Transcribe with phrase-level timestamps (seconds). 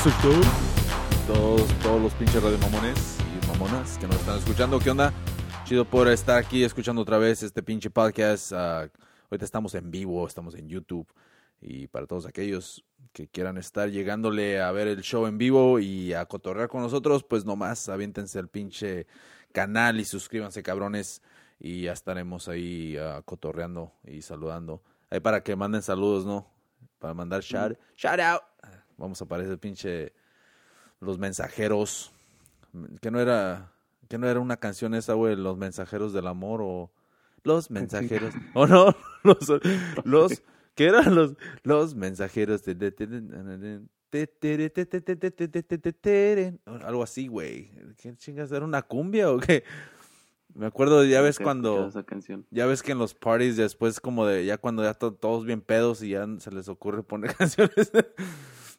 [0.00, 0.32] Show.
[1.26, 4.78] Todos, todos los pinches radio mamones y mamonas que nos están escuchando.
[4.78, 5.12] ¿Qué onda?
[5.64, 8.50] Chido por estar aquí escuchando otra vez este pinche podcast.
[8.54, 8.88] Ah,
[9.30, 11.06] ahorita estamos en vivo, estamos en YouTube.
[11.60, 12.82] Y para todos aquellos
[13.12, 17.22] que quieran estar llegándole a ver el show en vivo y a cotorrear con nosotros,
[17.22, 19.06] pues nomás aviéntense al pinche
[19.52, 21.20] canal y suscríbanse, cabrones.
[21.58, 24.82] Y ya estaremos ahí ah, cotorreando y saludando.
[25.10, 26.46] Ahí para que manden saludos, ¿no?
[26.98, 28.40] Para mandar shout, shout out.
[29.00, 30.12] Vamos a aparecer pinche
[31.00, 32.12] los mensajeros.
[33.00, 33.72] Que no era
[34.08, 36.90] que no era una canción esa, güey, los mensajeros del amor o
[37.42, 38.34] los mensajeros.
[38.54, 38.94] ¿O no?
[39.24, 39.48] Los
[40.04, 40.42] los
[40.74, 43.80] ¿qué eran los los mensajeros de, de- de- de-
[44.12, 44.26] de-
[46.84, 47.70] algo así, güey.
[47.98, 49.64] ¿Qué chingas era una cumbia o qué?
[50.54, 52.44] Me acuerdo, ya ves cuando escuchado esa canción.
[52.50, 55.60] ya ves que en los parties después como de ya cuando ya están todos bien
[55.60, 57.92] pedos y ya se les ocurre poner canciones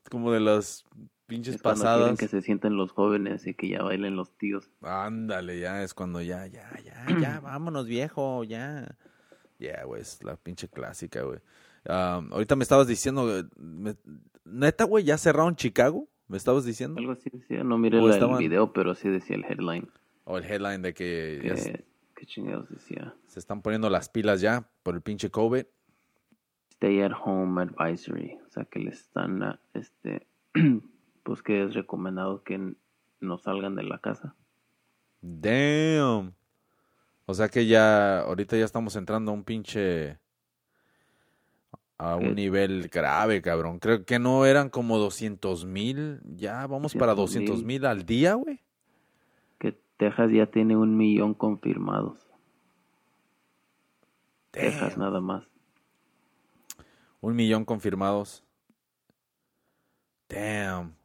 [0.10, 0.86] como de las
[1.28, 2.18] pinches Es pasadas.
[2.20, 4.70] que se sienten los jóvenes y que ya bailen los tíos.
[4.82, 8.98] Ándale, ya es cuando ya, ya, ya, ya, vámonos viejo, ya.
[9.60, 11.40] Ya, güey, es la pinche clásica, güey.
[11.86, 13.96] Am, ahorita me estabas diciendo, eh, me-
[14.44, 17.00] neta, güey, ya cerraron Chicago, me estabas diciendo.
[17.00, 19.90] Algo así decía, no miré la- estaban- el video, pero sí decía el headline.
[20.26, 23.16] O el headline de que ya se, Que, ¿Qué chingados decía?
[23.28, 25.66] se están poniendo las pilas ya por el pinche COVID.
[26.74, 28.38] Stay at home advisory.
[28.52, 30.28] O sea, que le están, ah, este,
[31.24, 32.76] pues que es recomendado que
[33.22, 34.36] no salgan de la casa.
[35.22, 36.34] Damn.
[37.28, 40.20] O sea que ya, ahorita ya estamos entrando a un pinche,
[41.98, 42.34] a un ¿Qué?
[42.34, 43.80] nivel grave, cabrón.
[43.80, 47.66] Creo que no eran como 200 mil, ya vamos para 200 200,000.
[47.66, 48.60] mil al día, güey.
[49.60, 52.18] Que Texas ya tiene un millón confirmados.
[54.52, 55.46] Texas nada más.
[57.22, 58.44] Un millón confirmados.
[60.32, 60.96] Damn.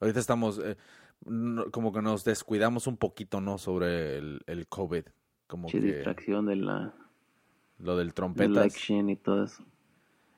[0.00, 0.76] Ahorita estamos, eh,
[1.24, 3.58] no- como que nos descuidamos un poquito, ¿no?
[3.58, 5.04] Sobre el, el COVID.
[5.46, 6.94] Como Che, que distracción de la
[7.78, 9.64] lo del election y todo eso.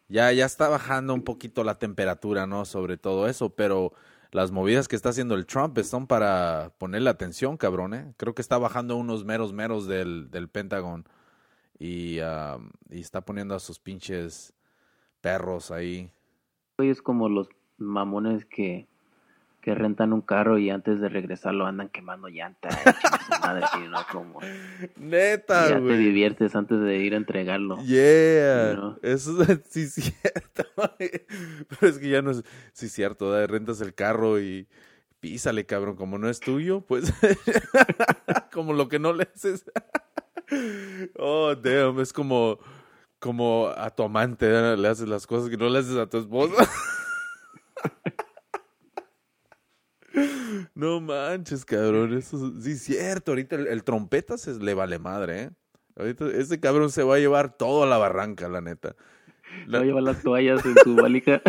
[0.08, 2.64] Ya, ya está bajando un poquito la temperatura, ¿no?
[2.64, 3.92] Sobre todo eso, pero
[4.32, 8.14] las movidas que está haciendo el Trump son para ponerle atención, cabrón, ¿eh?
[8.16, 11.04] Creo que está bajando unos meros meros del, del Pentágono
[11.78, 12.58] y, ah,
[12.91, 14.52] y está poniendo a sus pinches
[15.20, 16.10] perros ahí.
[16.76, 17.48] Güey, es como los
[17.78, 18.88] mamones que,
[19.60, 22.68] que rentan un carro y antes de regresarlo andan quemando llanta.
[22.70, 24.40] su madre, y no como
[24.96, 27.76] Neta, ya te diviertes antes de ir a entregarlo.
[27.84, 28.98] Yeah, ¿no?
[29.02, 30.64] eso es sí cierto.
[30.98, 32.42] Pero es que ya no es
[32.72, 33.46] sí cierto, ¿eh?
[33.46, 34.66] rentas el carro y
[35.20, 37.12] písale, cabrón, como no es tuyo, pues
[38.52, 39.64] como lo que no le haces.
[41.18, 42.58] oh, damn, es como
[43.24, 46.54] como a tu amante le haces las cosas que no le haces a tu esposa.
[50.74, 54.98] No manches, cabrón, eso es- sí es cierto, ahorita el, el trompeta se le vale
[54.98, 55.50] madre, ¿eh?
[55.96, 58.90] Ahorita ese cabrón se va a llevar todo a la barranca, la neta.
[58.90, 61.40] Va La- a llevar las toallas en su valija.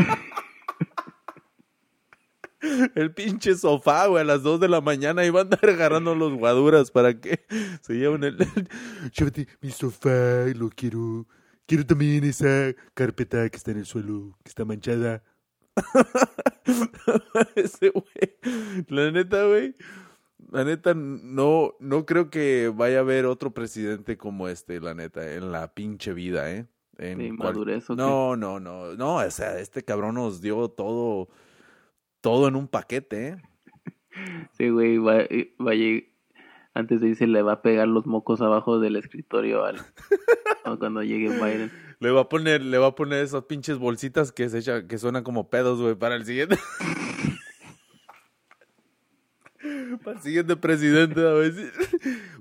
[2.95, 6.15] el pinche sofá, güey, a las 2 de la mañana y va a andar agarrando
[6.15, 7.45] los guaduras para que
[7.81, 8.37] se lleven el...
[9.15, 11.27] Llévate mi sofá, lo quiero.
[11.67, 15.23] Quiero también esa carpeta que está en el suelo, que está manchada.
[17.55, 19.75] Ese güey, la neta, güey,
[20.51, 25.33] la neta, no, no creo que vaya a haber otro presidente como este, la neta,
[25.33, 26.67] en la pinche vida, ¿eh?
[26.97, 27.95] En ¿De cual- inmadurez o?
[27.95, 31.29] No, no, no, no, o sea, este cabrón nos dio todo,
[32.21, 33.37] todo en un paquete, ¿eh?
[34.57, 36.11] Sí, güey, va, va a lleg-
[36.73, 39.77] antes de irse le va a pegar los mocos abajo del escritorio al
[40.79, 41.71] cuando llegue Biden.
[41.99, 44.97] Le va a poner, le va a poner esas pinches bolsitas que se echa, que
[44.97, 46.57] suenan como pedos, güey, para el siguiente.
[50.03, 51.63] para el siguiente presidente, a si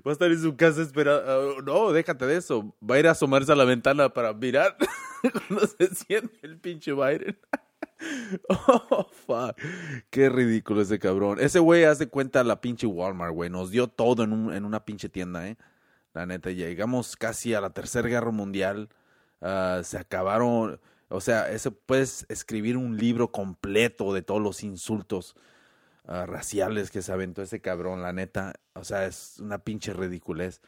[0.05, 1.61] va a estar en su casa esperando.
[1.61, 2.75] no, déjate de eso.
[2.87, 4.75] Va a ir a asomarse a la ventana para mirar
[5.47, 7.37] cuando se siente el pinche Biden.
[8.49, 9.55] oh, fuck.
[10.09, 11.39] Qué ridículo ese cabrón.
[11.39, 13.49] Ese güey hace cuenta la pinche Walmart, güey.
[13.49, 15.57] Nos dio todo en, un, en una pinche tienda, eh.
[16.15, 18.89] La neta, llegamos casi a la tercera guerra mundial.
[19.41, 20.79] Ah, se acabaron,
[21.09, 25.35] o sea, ese puedes escribir un libro completo de todos los insultos
[26.05, 28.53] ah, raciales que se aventó ese cabrón, la neta.
[28.75, 30.61] O sea, es una pinche ridiculez.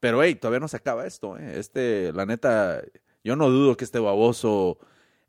[0.00, 1.58] Pero hey, todavía no se acaba esto, eh.
[1.58, 2.82] Este, la neta,
[3.24, 4.78] yo no dudo que este baboso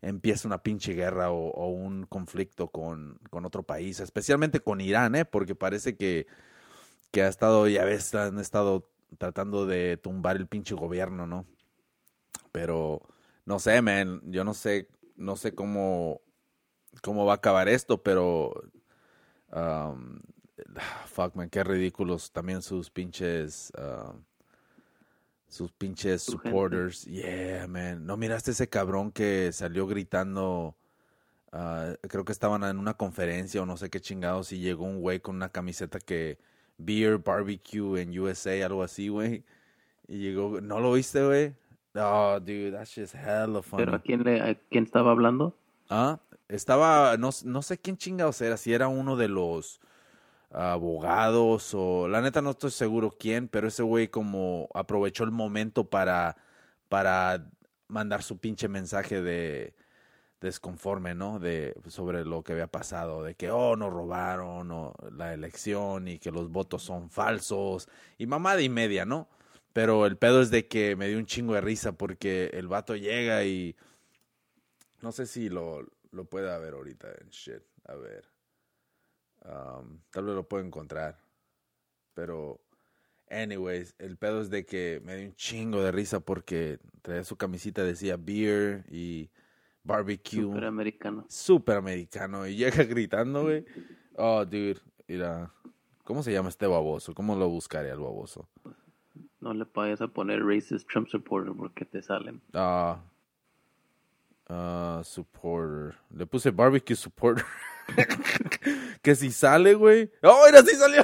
[0.02, 5.16] empiece una pinche guerra o, o un conflicto con, con otro país, especialmente con Irán,
[5.16, 6.28] eh, porque parece que,
[7.10, 11.46] que ha estado, ya ves, han estado tratando de tumbar el pinche gobierno, ¿no?
[12.52, 13.02] Pero
[13.44, 16.20] no sé, man, yo no sé, no sé cómo,
[17.02, 18.52] cómo va a acabar esto, pero,
[19.52, 20.20] um,
[21.06, 24.22] fuck, man, qué ridículos también sus pinches, um,
[25.48, 27.04] sus pinches supporters.
[27.04, 28.04] Yeah, man.
[28.04, 30.76] ¿No miraste ese cabrón que salió gritando?
[31.52, 35.00] ah, creo que estaban en una conferencia o no sé qué chingados y llegó un
[35.00, 36.38] güey con una camiseta que
[36.78, 39.44] Beer Barbecue en USA, algo así, güey.
[40.06, 41.54] Y llegó, ¿no lo viste, güey?
[41.94, 43.84] Oh, dude, that's just hella funny.
[43.84, 45.54] Pero ¿a quién, le, a quién estaba hablando?
[45.90, 49.80] Ah, estaba, no, no sé quién chingados era, si era uno de los
[50.50, 55.84] abogados o la neta no estoy seguro quién, pero ese güey como aprovechó el momento
[55.90, 56.36] para,
[56.88, 57.50] para
[57.86, 59.74] mandar su pinche mensaje de
[60.40, 61.38] desconforme, ¿no?
[61.38, 66.18] De sobre lo que había pasado, de que oh nos robaron o la elección y
[66.18, 67.88] que los votos son falsos
[68.18, 69.28] y mamada y media, ¿no?
[69.72, 72.96] Pero el pedo es de que me dio un chingo de risa porque el vato
[72.96, 73.76] llega y
[75.02, 77.62] no sé si lo, lo pueda ver ahorita en shit.
[77.84, 78.24] A ver.
[79.44, 81.18] Um, tal vez lo puedo encontrar.
[82.14, 82.60] Pero,
[83.30, 87.36] anyways, el pedo es de que me dio un chingo de risa porque traía su
[87.36, 89.30] camisita, decía beer y
[89.84, 90.42] barbecue.
[90.42, 91.24] Super americano.
[91.28, 92.46] Super americano.
[92.46, 93.64] Y llega gritando, güey.
[94.16, 94.80] Oh, dude.
[95.06, 95.50] Mira.
[96.04, 97.14] ¿Cómo se llama este baboso?
[97.14, 98.48] ¿Cómo lo buscaré al baboso?
[99.40, 102.40] No le vayas a poner racist Trump supporter porque te salen.
[102.54, 103.00] Ah.
[104.48, 105.98] ah, supporter.
[106.10, 107.44] Le puse barbecue supporter.
[109.02, 110.10] que si sale, güey.
[110.22, 111.02] ¡Oh, mira, sí salió!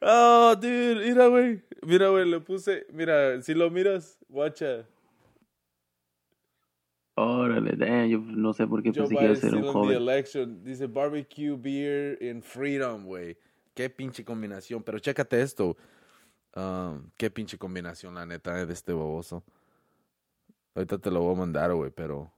[0.00, 1.62] oh, dude, mira, güey.
[1.82, 2.86] Mira, güey, le puse.
[2.92, 4.86] Mira, si lo miras, guacha.
[7.18, 9.96] Órale, damn, yo no sé por qué Joe pensé que iba a ser un joven.
[9.96, 10.62] election.
[10.62, 13.38] Dice barbecue, beer, and freedom, güey.
[13.74, 14.82] Qué pinche combinación.
[14.82, 15.76] Pero chécate esto.
[16.54, 19.42] Um, qué pinche combinación, la neta, eh, de este baboso.
[20.74, 22.30] Ahorita te lo voy a mandar, güey, pero...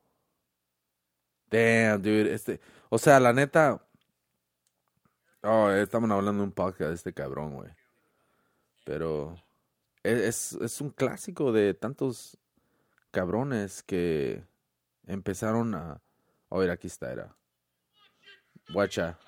[1.50, 2.32] Damn, dude.
[2.32, 2.60] Este...
[2.88, 3.84] O sea, la neta...
[5.42, 7.70] Oh, estamos hablando de un podcast de este cabrón, güey.
[8.84, 9.34] Pero...
[10.04, 12.38] e-, Es, es un clásico de tantos
[13.10, 14.44] cabrones que
[15.08, 16.00] empezaron a...
[16.49, 17.34] Oh, mira, aquí está, era.
[18.70, 19.19] Guacha.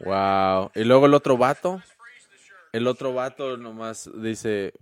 [0.00, 0.70] Wow.
[0.74, 1.82] Y luego el otro vato.
[2.72, 4.72] El otro vato nomás dice,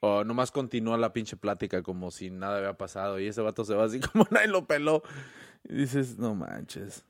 [0.00, 3.74] o nomás continúa la pinche plática como si nada había pasado y ese vato se
[3.74, 5.02] va así como nadie lo peló.
[5.68, 7.04] Y dices, no manches.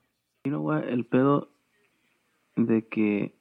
[0.44, 0.88] You know what?
[0.88, 1.50] El pedo
[2.56, 3.34] de que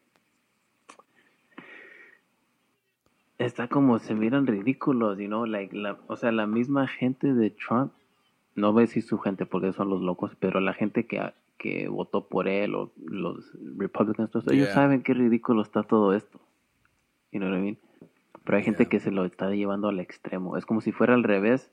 [3.37, 7.51] está como se miran ridículos, you know, like la, o sea, la misma gente de
[7.51, 7.93] Trump,
[8.55, 11.87] no voy a decir su gente porque son los locos, pero la gente que, que
[11.87, 16.39] votó por él o los Republicans, ellos saben qué ridículo está todo esto.
[17.31, 17.77] You know what I mean?
[18.47, 18.89] Pero hay gente Yeah.
[18.89, 20.55] que se lo está llevando al extremo.
[20.55, 21.69] Es como si fuera al revés.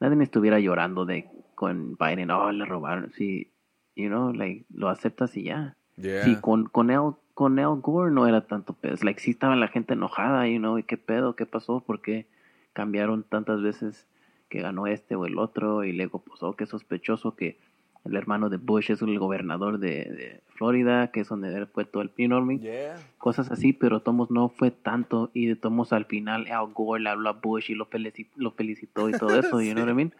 [0.00, 3.12] Nadie estuviera llorando de con Biden, oh, le robaron.
[3.12, 3.52] Sí,
[3.94, 5.76] you know, like, lo aceptas y ya.
[5.96, 6.24] Yeah.
[6.24, 8.96] Sí, con, con, Al, con Al Gore no era tanto pedo.
[9.02, 12.26] Like, sí estaba la gente enojada, you know, y qué pedo, qué pasó, por qué
[12.72, 14.08] cambiaron tantas veces
[14.48, 17.60] que ganó este o el otro, y luego, pues, oh, qué sospechoso que
[18.06, 22.02] el hermano de Bush es el gobernador de, de Florida, que es donde fue todo
[22.02, 22.60] el you know what I mean?
[22.60, 23.02] Yeah.
[23.18, 27.10] Cosas así, pero Tomos no fue tanto, y de Tomos al final Al Gore le
[27.10, 29.94] habló a Bush y lo, felici- lo felicitó y todo eso, you know what I
[29.96, 30.14] mean?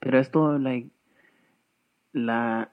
[0.00, 0.90] Pero esto, like,
[2.12, 2.72] la,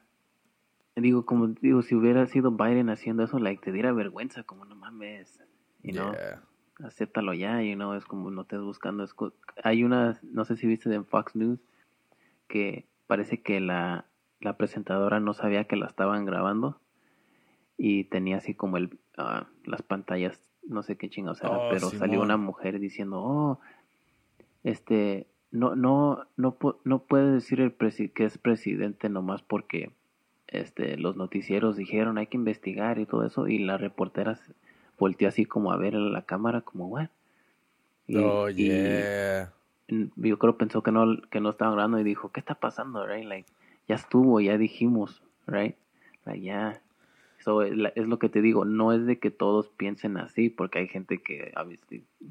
[0.95, 4.75] digo, como digo, si hubiera sido Biden haciendo eso, like, te diera vergüenza, como no
[4.75, 5.39] mames,
[5.83, 6.41] you know, Yeah.
[6.83, 10.57] acéptalo ya, you know, es como no estés buscando, es co- hay una, no sé
[10.57, 11.59] si viste en Fox News,
[12.47, 14.05] que parece que la,
[14.39, 16.79] la presentadora no sabía que la estaban grabando
[17.77, 21.89] y tenía así como el, ah, las pantallas, no sé qué chingados era, Oh, pero
[21.99, 23.59] salió una mujer diciendo, oh,
[24.63, 29.91] este, no, no, no, no puede decir el presi- que es presidente nomás porque
[30.47, 34.37] este, los noticieros dijeron hay que investigar y todo eso y la reportera
[34.97, 37.09] volteó así como a ver a la cámara como, what?
[38.07, 39.53] Y- Oh, yeah.
[39.87, 43.25] Yo creo pensó que no que no estaba grabando y dijo qué está pasando right
[43.25, 43.49] like
[43.87, 45.75] ya estuvo ya dijimos right
[46.25, 46.81] like ya
[47.39, 47.73] so, es
[48.07, 51.53] lo que te digo no es de que todos piensen así porque hay gente que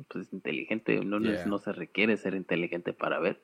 [0.08, 1.46] pues, es inteligente no, Yeah.
[1.46, 3.40] no se requiere ser inteligente para ver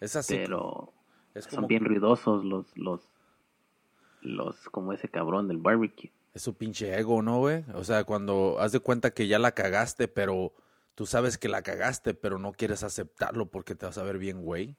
[0.00, 0.34] Es así.
[0.34, 0.92] pero
[1.34, 3.08] es son bien ruidosos los los
[4.20, 7.64] los como ese cabrón del barbecue Es su pinche ego, ¿no, güey?
[7.74, 10.52] O sea, cuando haz de cuenta que ya la cagaste, pero
[10.94, 14.42] tú sabes que la cagaste, pero no quieres aceptarlo porque te vas a ver bien,
[14.42, 14.76] güey.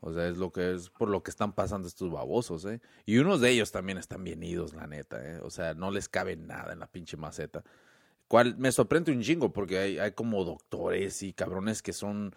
[0.00, 2.80] O sea, es lo que es por lo que están pasando estos babosos, ¿eh?
[3.04, 5.40] Y unos de ellos también están bien idos, la neta, ¿eh?
[5.42, 7.62] O sea, no les cabe nada en la pinche maceta.
[8.28, 12.34] Cual me sorprende un chingo porque hay, hay como doctores y cabrones que son,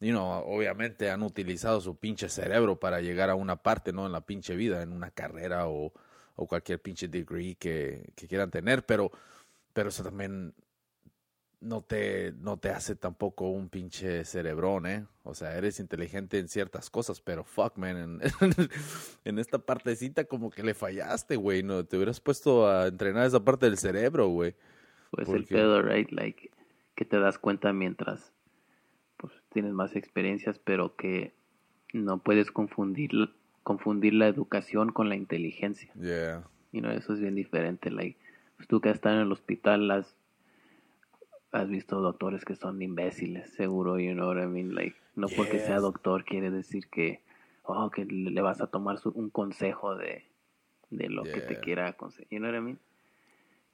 [0.00, 4.06] you know, obviamente han utilizado su pinche cerebro para llegar a una parte, ¿no?
[4.06, 5.92] En la pinche vida, en una carrera o,
[6.34, 9.12] o cualquier pinche degree que, que quieran tener, pero,
[9.72, 10.54] pero eso también
[11.64, 15.06] no te, no te hace tampoco un pinche cerebrón, ¿eh?
[15.22, 18.20] O sea, eres inteligente en ciertas cosas, pero fuck, man, en,
[19.24, 21.84] en esta partecita como que le fallaste, güey, ¿no?
[21.84, 24.54] Te hubieras puesto a entrenar esa parte del cerebro, güey.
[25.10, 26.10] Pues el pedo, right?
[26.10, 26.50] Like,
[26.94, 28.32] que te das cuenta mientras
[29.16, 31.34] pues, tienes más experiencias, pero que
[31.92, 33.10] no puedes confundir,
[33.62, 35.92] confundir la educación con la inteligencia.
[35.94, 36.44] Yeah.
[36.72, 37.90] You know, eso es bien diferente.
[37.90, 38.18] Like,
[38.56, 40.16] pues tú que has estado en el hospital, has,
[41.54, 44.74] has visto doctores que son imbéciles, seguro, you know what I mean?
[44.74, 47.20] Like, no porque sea doctor quiere decir que,
[47.62, 50.24] oh, que le vas a tomar su- un consejo de,
[50.90, 52.28] de lo que te quiera aconsejar.
[52.30, 52.78] You know what I mean?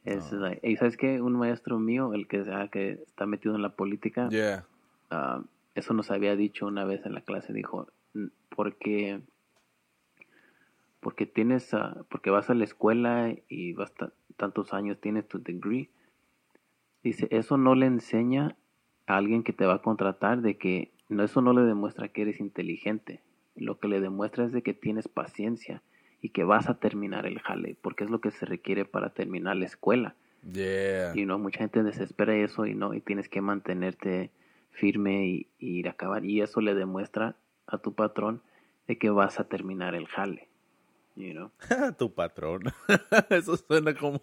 [0.05, 0.41] Es No.
[0.41, 3.71] like- y sabes qué, un maestro mío, el que, ah, que está metido en la
[3.77, 4.67] política, Yeah.
[5.11, 5.43] ah,
[5.75, 9.21] eso nos había dicho una vez en la clase, dijo, "N- porque
[11.01, 15.43] porque tienes ah, porque vas a la escuela y vas ta- tantos años tienes tu
[15.43, 15.89] degree
[17.03, 18.57] dice eso no le enseña
[19.07, 22.23] a alguien que te va a contratar de que no eso no le demuestra que
[22.23, 23.21] eres inteligente
[23.57, 25.83] lo que le demuestra es de que tienes paciencia
[26.23, 29.57] y que vas a terminar el jale porque es lo que se requiere para terminar
[29.57, 31.13] la escuela Yeah.
[31.15, 34.31] y no mucha gente desespera eso y no y tienes que mantenerte
[34.71, 38.41] firme y, y ir a acabar y eso le demuestra a tu patrón
[38.89, 40.49] de que vas a terminar el jale
[41.15, 41.51] you know
[41.99, 42.63] tu patrón.
[43.29, 44.23] Eso suena como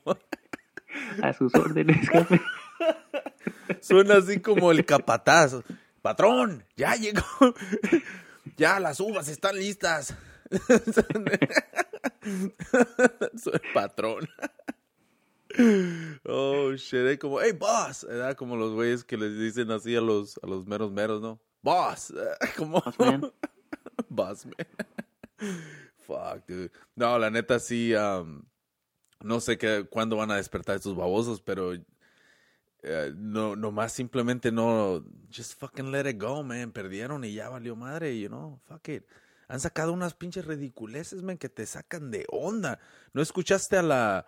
[1.22, 2.42] a sus órdenes jefe.
[3.82, 5.56] suena así como el capataz.
[6.02, 7.24] Patrón, ya llegó.
[8.56, 10.16] Ya las uvas están listas.
[13.44, 14.28] Soy patrón.
[16.26, 18.06] Oh, shit, eh, como, hey, boss.
[18.10, 21.42] Era como los güeyes que les dicen así a los, a los meros meros, ¿no?
[21.62, 22.14] Boss.
[22.56, 23.34] Como, Boss man.
[24.08, 24.56] Boss man.
[26.08, 26.72] Fuck, dude.
[26.96, 28.44] No, la neta sí, um,
[29.22, 31.74] no sé qué, cuándo van a despertar estos babosos, pero
[32.84, 35.04] eh, no, nomás simplemente no,
[35.36, 36.72] just fucking let it go, man.
[36.72, 39.06] Perdieron y ya valió madre, you know, fuck it.
[39.48, 42.80] Han sacado unas pinches ridiculeces, man, que te sacan de onda.
[43.14, 44.26] ¿No escuchaste a la,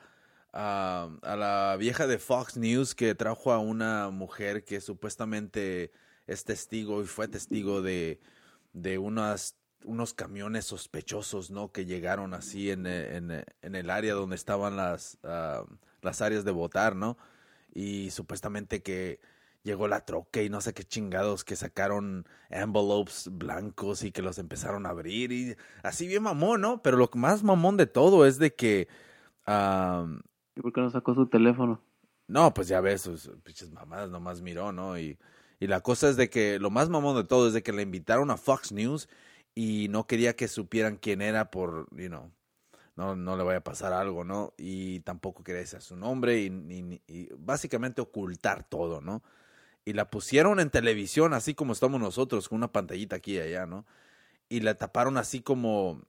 [0.53, 5.91] a, la vieja de Fox News que trajo a una mujer que supuestamente
[6.25, 8.19] es testigo y fue testigo de,
[8.73, 11.71] de unas unos camiones sospechosos, ¿no?
[11.71, 15.63] Que llegaron así en, en el área donde estaban las, ah,
[16.01, 17.17] las áreas de votar, ¿no?
[17.73, 19.19] Y supuestamente que
[19.63, 24.37] llegó la troca y no sé qué chingados que sacaron envelopes blancos y que los
[24.39, 26.81] empezaron a abrir y así bien mamón, ¿no?
[26.81, 28.87] Pero lo más mamón de todo es de que...
[30.55, 31.81] ¿Y por qué no sacó su teléfono?
[32.29, 34.97] no, pues ya ves, sus pinches mamadas nomás miró, ¿no?
[34.99, 35.17] Y,
[35.59, 37.81] y la cosa es de que lo más mamón de todo es de que le
[37.81, 39.09] invitaron a Fox News
[39.55, 42.31] y no quería que supieran quién era por, you know,
[42.99, 44.53] no, no le vaya a pasar algo, ¿no?
[44.57, 49.23] Y tampoco quería decir su nombre y, básicamente ocultar todo, ¿no?
[49.85, 53.65] Y la pusieron en televisión así como estamos nosotros, con una pantallita aquí y allá,
[53.65, 53.85] ¿no?
[54.49, 56.01] Y la taparon así como,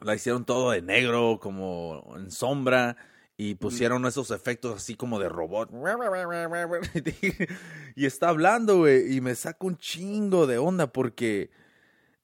[0.00, 2.96] la hicieron todo de negro, como en sombra,
[3.36, 5.70] y pusieron esos efectos así como de robot.
[7.94, 11.52] y está hablando, güey, y me saca un chingo de onda porque,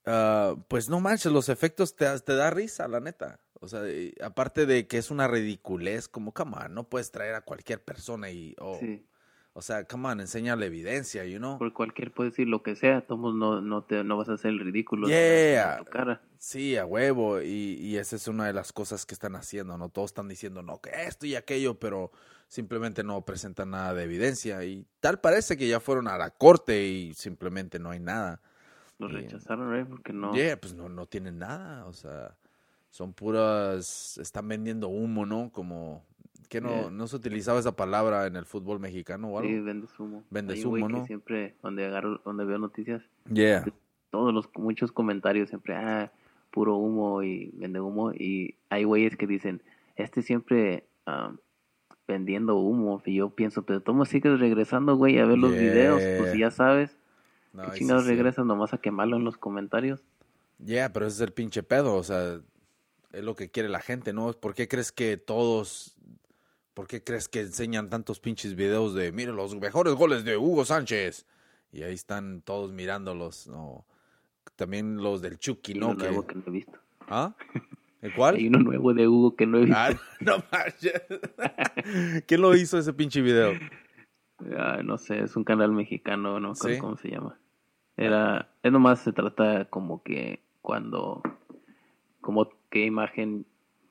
[0.04, 3.38] ah, pues no manches, los efectos te, te da risa, la neta.
[3.61, 3.83] O sea,
[4.23, 8.31] aparte de que es una ridiculez, como, come on, no puedes traer a cualquier persona
[8.31, 9.05] y, oh, Sí.
[9.53, 11.59] o sea, come on, enseña la evidencia, you know.
[11.59, 14.50] Por cualquier puede decir lo que sea, todos no, no, te, no vas a hacer
[14.53, 15.79] el ridículo Yeah.
[15.79, 16.23] en tu cara.
[16.38, 19.88] Sí, a huevo, y, y esa es una de las cosas que están haciendo, ¿no?
[19.88, 22.12] Todos están diciendo, no, que esto y aquello, pero
[22.47, 24.62] simplemente no presentan nada de evidencia.
[24.65, 28.41] Y tal parece que ya fueron a la corte y simplemente no hay nada.
[28.99, 29.23] Lo Bien.
[29.23, 29.88] rechazaron, ¿right?
[29.88, 30.33] Porque no.
[30.33, 32.37] Yeah, pues no, no tienen nada, o sea,
[32.90, 35.50] son puras, están vendiendo humo, ¿no?
[35.52, 36.04] Como,
[36.49, 36.90] que no, Yeah.
[36.90, 39.50] no se utilizaba esa palabra en el fútbol mexicano o algo?
[39.50, 40.25] Sí, vende sumo.
[40.30, 41.07] Vende Hay un güey sumo, que ¿no?
[41.07, 43.02] siempre, donde agarro, donde veo noticias,
[43.33, 43.64] Yeah,
[44.11, 46.11] todos los, muchos comentarios siempre, ah,
[46.50, 48.12] puro humo y vende humo.
[48.12, 49.62] Y hay güeyes que dicen,
[49.97, 51.33] este siempre ah,
[52.07, 53.02] vendiendo humo.
[53.04, 56.02] Y yo pienso, pero ¿cómo sigues regresando, güey, a ver los videos?
[56.18, 56.97] Pues ya sabes,
[57.52, 60.02] no, ¿qué sí chingados regresas nomás a quemarlo en los comentarios?
[60.64, 62.40] Yeah, pero ese es el pinche pedo, o sea,
[63.12, 64.33] es lo que quiere la gente, ¿no?
[64.33, 65.95] ¿Por qué crees que todos
[66.75, 70.65] ¿por qué crees que enseñan tantos pinches videos de, mire, los mejores goles de Hugo
[70.65, 71.27] Sánchez?
[71.73, 73.85] Y ahí están todos mirándolos, ¿no?
[74.57, 75.88] También los del Chucky, ¿no?
[75.88, 76.79] uno Que- nuevo que no he visto.
[77.09, 77.35] ¿Ah?
[78.00, 78.37] ¿El cuál?
[78.37, 79.77] Hay uno nuevo de Hugo que no he visto.
[79.77, 81.03] Ah, no manches.
[82.27, 83.53] ¿Quién lo hizo ese pinche video?
[84.57, 86.79] Ah, no sé, es un canal mexicano, no Sí.
[86.79, 87.38] cómo se llama.
[87.97, 91.23] Era, es nomás se trata como que cuando,
[92.21, 93.47] como qué imagen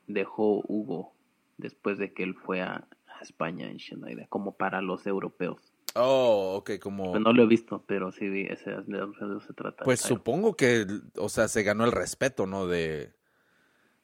[0.07, 1.13] dejó Hugo
[1.57, 5.73] después de que él fue a, a España en Schneider, como para los europeos.
[5.95, 7.11] Oh, ok, como...
[7.11, 9.83] Pues no lo he visto, pero sí vi, ese, de eso se trata.
[9.83, 10.15] Pues Claro.
[10.15, 10.85] supongo que,
[11.17, 12.67] o sea, se ganó el respeto, ¿no?
[12.67, 13.13] De,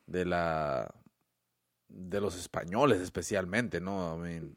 [0.07, 0.91] de la,
[1.89, 4.17] de los españoles especialmente, ¿no?
[4.17, 4.55] I mean,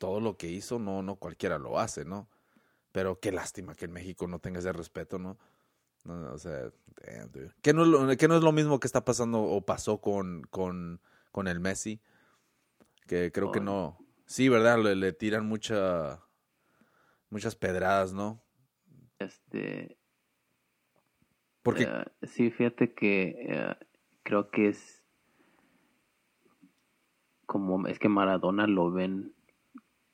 [0.00, 2.28] todo lo que hizo, no, no cualquiera lo hace, ¿no?
[2.90, 5.38] Pero qué lástima que en México no tenga ese respeto, ¿no?
[6.04, 6.70] No, o sea,
[7.02, 7.50] damn, dude.
[7.62, 10.42] ¿Qué no, es lo, qué no es lo mismo que está pasando o pasó con,
[10.50, 11.00] con,
[11.32, 12.00] con el Messi?
[13.06, 13.98] Que creo que no.
[14.26, 14.78] Sí, ¿verdad?
[14.82, 16.22] Le, le tiran mucha,
[17.30, 18.42] muchas pedradas, ¿no?
[19.18, 19.96] Este,
[21.62, 23.76] Porque, eh, sí, fíjate que eh,
[24.22, 25.02] creo que es
[27.46, 29.34] como, es que Maradona lo ven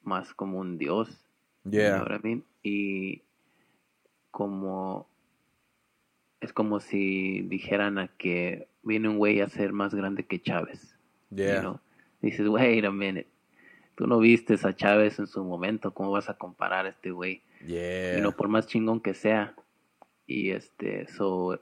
[0.02, 1.26] más como un dios.
[1.64, 2.44] yeah, You know what I mean?
[2.62, 3.22] Y
[4.30, 5.09] como
[6.40, 10.96] es como si dijeran a que viene un güey a ser más grande que Chávez.
[11.30, 11.56] yeah.
[11.56, 11.80] you know?
[12.22, 13.28] Dices, wait a minute.
[13.94, 17.42] Tú no viste a Chávez en su momento, ¿cómo vas a comparar a este güey?
[17.66, 18.18] Yeah.
[18.18, 19.54] Y no por más chingón que sea.
[20.26, 21.60] Y este, so,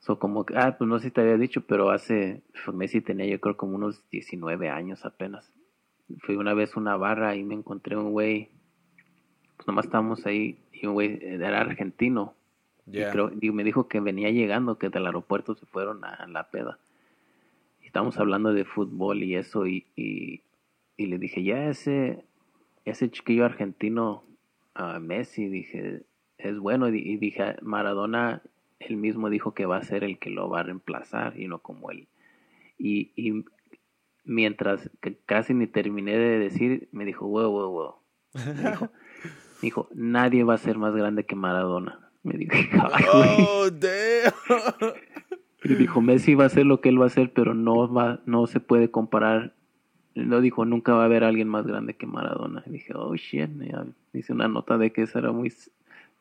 [0.00, 3.00] so como que, ah, pues no sé si te había dicho, pero hace, pues, Messi
[3.00, 5.50] tenía yo creo como unos 19 años apenas.
[6.18, 8.50] Fui una vez a una barra y me encontré un güey,
[9.56, 12.34] pues nomás estábamos ahí, y un güey era argentino.
[12.90, 13.08] Yeah.
[13.08, 16.50] Y creo, y me dijo que venía llegando, que del aeropuerto se fueron a la
[16.50, 16.78] peda.
[17.82, 20.42] Y estábamos hablando de fútbol y eso, y, y,
[20.96, 22.24] y le dije, ya ese,
[22.84, 24.24] ese chiquillo argentino,
[24.74, 26.02] ah, Messi, dije,
[26.38, 26.88] es bueno.
[26.88, 28.42] Y, y dije, Maradona,
[28.78, 31.60] él mismo dijo que va a ser el que lo va a reemplazar, y no
[31.60, 32.08] como él.
[32.78, 33.44] Y, y
[34.24, 37.94] mientras que casi ni terminé de decir, me dijo, wow, wow, wow.
[38.34, 38.84] Me dijo,
[39.62, 42.09] me dijo, nadie va a ser más grande que Maradona.
[42.22, 42.52] Me dijo,
[42.92, 43.46] "Ay, güey".
[43.48, 44.92] Oh, damn.
[45.62, 48.20] Y dijo, Messi va a hacer lo que él va a hacer, pero no va,
[48.26, 49.54] no se puede comparar.
[50.14, 52.62] No dijo, nunca va a haber alguien más grande que Maradona.
[52.66, 55.52] Y dije, oh shit, ya hice una nota de que esa era muy,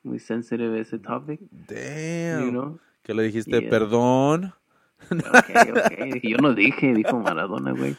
[0.04, 2.46] muy sensitive ese topic, Damn.
[2.46, 2.80] you know.
[3.04, 3.70] Que le dijiste Yeah.
[3.70, 4.54] perdón.
[5.10, 6.04] Ok, ok.
[6.14, 7.96] Dije, yo no dije, dijo Maradona, güey.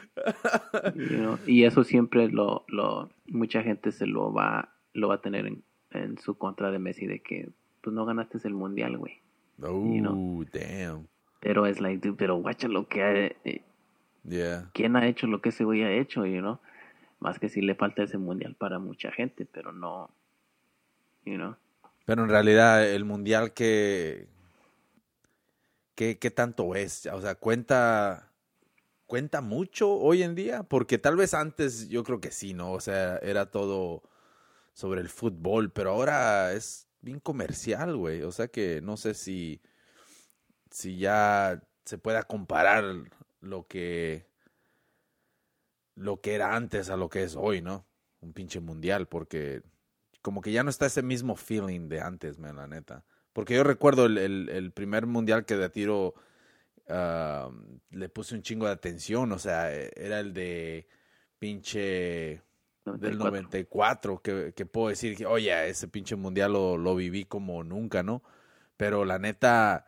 [0.95, 5.21] You know, Y eso siempre lo, lo, mucha gente se lo va, lo va a
[5.23, 7.49] tener en, en su contra de Messi, de que,
[7.81, 9.21] pues no ganaste el mundial, güey.
[9.63, 10.45] Oh, know.
[10.53, 11.07] damn.
[11.41, 13.13] Pero es like, dude, pero guacha lo que ha,
[13.45, 13.63] eh,
[14.23, 14.71] Yeah.
[14.75, 16.59] quién ha hecho lo que ese güey ha hecho, you know?
[17.21, 20.11] Más que si le falta ese mundial para mucha gente, pero no,
[21.25, 21.57] you know.
[22.05, 24.29] Pero en realidad el mundial que
[25.95, 27.07] ¿qué, qué tanto es?
[27.07, 28.31] O sea, cuenta
[29.07, 32.73] cuenta mucho hoy en día, porque tal vez antes yo creo que sí, ¿no?
[32.73, 34.03] O sea, era todo
[34.73, 38.23] sobre el fútbol, pero ahora es bien comercial, güey.
[38.23, 39.61] O sea que no sé si
[40.71, 42.85] si ya se pueda comparar
[43.41, 44.27] lo que
[45.97, 47.87] lo que era antes a lo que es hoy, ¿no?
[48.21, 49.63] Un pinche mundial, porque
[50.23, 53.05] como que ya no está ese mismo feeling de antes, man, la neta.
[53.33, 56.15] Porque yo recuerdo el, el, primer mundial que de tiro
[56.89, 57.51] ah,
[57.91, 60.89] le puse un chingo de atención, o sea, era el de
[61.39, 62.43] pinche
[62.85, 64.13] del 94.
[64.13, 68.03] 94, que, que puedo decir que, oye, ese pinche mundial lo, lo viví como nunca,
[68.03, 68.23] ¿no?
[68.77, 69.87] Pero la neta,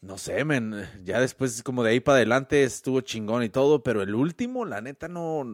[0.00, 4.02] no sé, men, ya después como de ahí para adelante estuvo chingón y todo, pero
[4.02, 5.44] el último, la neta, no,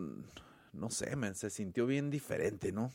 [0.72, 2.90] no sé, men, se sintió bien diferente, ¿no?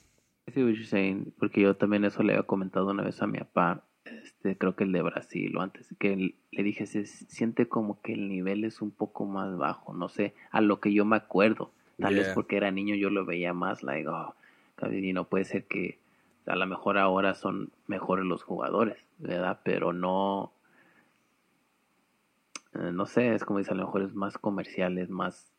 [0.48, 3.86] What you're saying, porque yo también eso le había comentado una vez a mi papá,
[4.06, 8.14] este, creo que el de Brasil o antes, que le dije, se siente como que
[8.14, 11.72] el nivel es un poco más bajo, no sé, a lo que yo me acuerdo,
[12.00, 12.34] tal vez Yeah.
[12.34, 14.36] porque era niño yo lo veía más, like, oh,
[14.92, 16.00] y no puede ser que
[16.46, 19.60] a lo mejor ahora son mejores los jugadores, ¿verdad?
[19.64, 20.54] Pero no,
[22.74, 25.52] eh, no sé, es como dice, a lo mejor es más comerciales, más,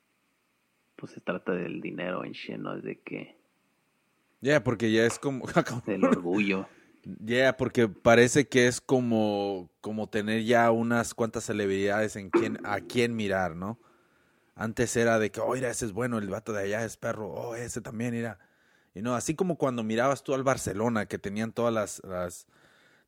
[0.96, 3.36] pues se trata del dinero en shit, no es de que,
[4.40, 5.44] Ya, porque ya es como...
[5.86, 6.66] del orgullo.
[7.02, 12.80] Ya, porque parece que es como, como tener ya unas cuantas celebridades en quien, a
[12.80, 13.78] quien mirar, ¿no?
[14.54, 17.32] Antes era de que, oh, mira, ese es bueno, el vato de allá es perro,
[17.32, 18.38] oh, ese también, mira.
[18.94, 22.46] Y no, así como cuando mirabas tú al Barcelona, que tenían todas las, las,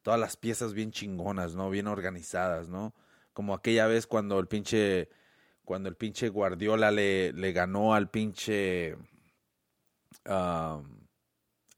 [0.03, 1.71] todas las piezas bien chingonas, ¿no?
[1.71, 2.95] Bien organizadas, ¿no?
[3.33, 5.09] Como aquella vez cuando el pinche,
[5.65, 8.97] cuando el pinche Guardiola le, le ganó al pinche...
[10.27, 10.85] um,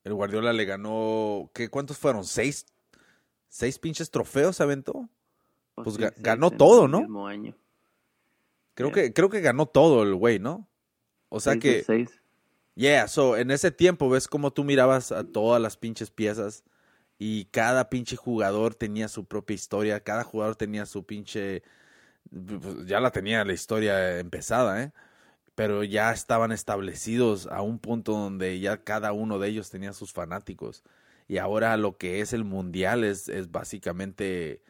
[0.05, 1.51] el Guardiola le ganó...
[1.55, 2.25] ¿qué, ¿Cuántos fueron?
[2.25, 2.67] ¿Seis?
[3.49, 5.09] ¿Seis pinches trofeos aventó?
[5.75, 7.01] Pues sí, seis ganó todo, el ¿no?
[7.01, 7.57] mismo año.
[8.75, 8.93] Creo, Yeah.
[8.93, 10.69] que, creo que ganó todo el güey, ¿no?
[11.29, 11.83] O sea Seis que...
[11.83, 12.21] seis.
[12.77, 16.65] Yeah, so en ese tiempo ves como tú mirabas a todas las pinches piezas
[17.19, 21.63] y cada pinche jugador tenía su propia historia, cada jugador tenía su pinche
[22.31, 24.93] pues, ya la tenía la historia empezada, ¿eh?
[25.55, 30.13] Pero ya estaban establecidos a un punto donde ya cada uno de ellos tenía sus
[30.13, 30.85] fanáticos.
[31.29, 34.63] Y ahora lo que es el mundial es, es básicamente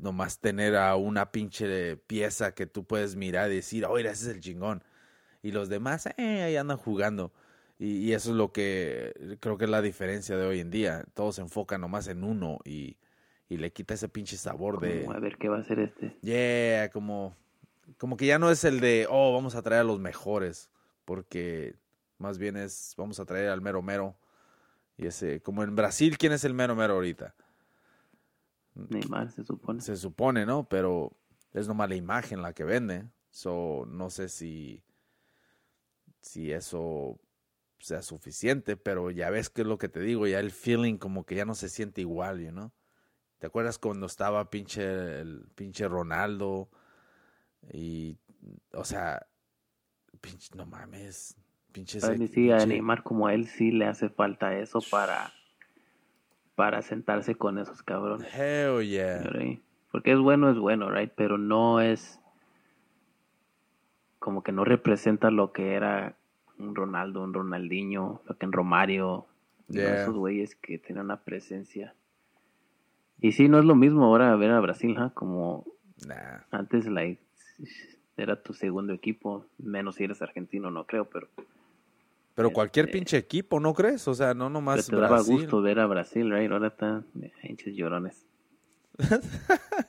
[0.00, 4.36] nomás tener a una pinche pieza que tú puedes mirar y decir, oye, ese es
[4.36, 4.82] el chingón
[5.44, 7.32] y los demás eh, ahí andan jugando.
[7.78, 11.04] Y, y eso es lo que creo que es la diferencia de hoy en día.
[11.12, 12.96] Todos se enfocan nomás en uno y,
[13.48, 15.06] y le quita ese pinche sabor de...
[15.06, 16.16] A ver qué va a hacer este.
[16.22, 17.36] Yeah, como,
[17.98, 20.70] como que ya no es el de, oh, vamos a traer a los mejores,
[21.04, 21.76] porque
[22.16, 24.16] más bien es, vamos a traer al mero mero.
[24.96, 27.34] Y ese, como en Brasil, ¿quién es el mero mero ahorita?
[28.74, 29.80] Neymar se supone.
[29.80, 30.68] Se supone, ¿no?
[30.68, 31.12] Pero
[31.52, 33.04] es nomás la imagen la que vende.
[33.30, 34.82] So, no sé si,
[36.20, 37.18] si eso
[37.78, 41.24] sea suficiente, pero ya ves que es lo que te digo, ya el feeling como
[41.24, 42.72] que ya no se siente igual, you know?
[43.38, 46.70] ¿Te acuerdas cuando estaba pinche el pinche Ronaldo?
[47.72, 48.16] Y,
[48.72, 49.26] o sea,
[50.20, 51.36] pinche, no mames,
[51.72, 52.06] pinche ese-
[52.52, 55.32] a Neymar como a él sí le hace falta eso para
[56.54, 58.28] para sentarse con esos cabrones.
[58.34, 59.22] Hell yeah.
[59.90, 61.12] Porque es bueno, es bueno, right?
[61.14, 62.20] Pero no es
[64.18, 66.16] como que no representa lo que era
[66.58, 69.26] un Ronaldo, un Ronaldinho, lo que en Romario,
[69.66, 70.02] Yeah.
[70.02, 71.94] esos güeyes que tienen una presencia.
[73.18, 75.10] Y sí, no es lo mismo ahora ver a Brasil, ¿ah?
[75.14, 75.64] como
[76.06, 76.40] Nah.
[76.50, 77.22] antes, like,
[78.18, 81.28] era tu segundo equipo, menos si eres argentino, no creo, pero,
[82.34, 84.06] Pero cualquier Este- pinche equipo, ¿no crees?
[84.08, 86.50] O sea, no pero nomás te daba gusto ver a Brasil, right?
[86.50, 87.06] Ahora están
[87.42, 88.26] hinches llorones.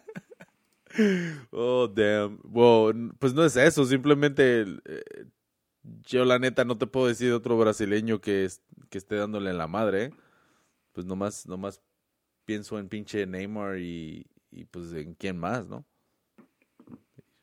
[1.51, 2.39] Oh, damn.
[2.45, 5.25] Well, pues no es eso, simplemente eh,
[6.07, 9.49] yo la neta no te puedo decir de otro brasileño que, es- que esté dándole
[9.49, 10.03] en la madre.
[10.05, 10.11] ¿eh?
[10.93, 11.81] Pues nomás, nomás
[12.45, 15.85] pienso en pinche Neymar y, y pues en quién más, ¿no?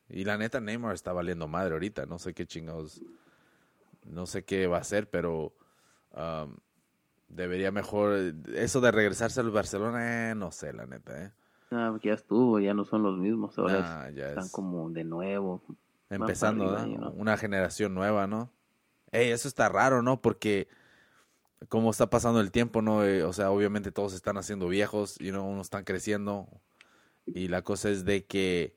[0.09, 3.01] Y la neta Neymar está valiendo madre ahorita, no sé qué chingados,
[4.05, 5.53] no sé qué va a hacer, pero
[6.11, 6.55] um,
[7.29, 11.31] debería mejor, eso de regresarse al Barcelona, eh, no sé, la neta, ¿eh?
[11.71, 14.51] Ah, porque ya estuvo, ya no son los mismos, ahora Nah, es- ya están es-
[14.51, 15.61] como de nuevo.
[16.09, 17.11] Empezando, arriba, ¿no?
[17.11, 18.51] Una generación nueva, ¿no?
[19.11, 20.21] Ey, eso está raro, ¿no?
[20.21, 20.67] Porque
[21.69, 23.03] como está pasando el tiempo, ¿no?
[23.03, 26.47] Eh, o sea, obviamente todos están haciendo viejos y no unos están creciendo.
[27.27, 28.75] Y la cosa es de que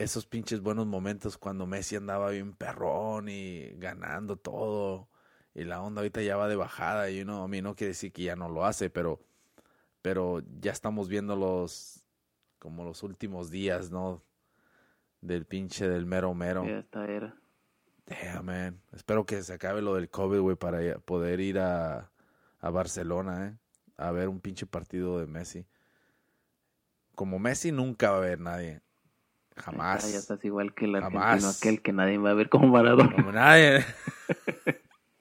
[0.00, 5.10] esos pinches buenos momentos cuando Messi andaba bien perrón y ganando todo
[5.54, 8.10] y la onda ahorita ya va de bajada y uno a mí no quiere decir
[8.10, 9.20] que ya no lo hace, pero
[10.00, 12.02] pero ya estamos viendo los
[12.58, 14.22] como los últimos días, ¿no?
[15.20, 16.64] Del pinche del mero mero.
[16.64, 17.36] Ya esta era.
[18.06, 18.80] Damn, man.
[18.92, 22.10] Espero que se acabe lo del COVID, güey, para poder ir a,
[22.58, 23.58] a Barcelona, ¿eh?
[23.98, 25.66] A ver un pinche partido de Messi.
[27.14, 28.80] Como Messi nunca va a haber nadie.
[29.60, 30.04] Jamás.
[30.04, 31.58] Ah, ya estás igual que el argentino Jamás.
[31.58, 33.12] aquel que nadie va a ver como Maradona.
[33.12, 33.84] Como nadie.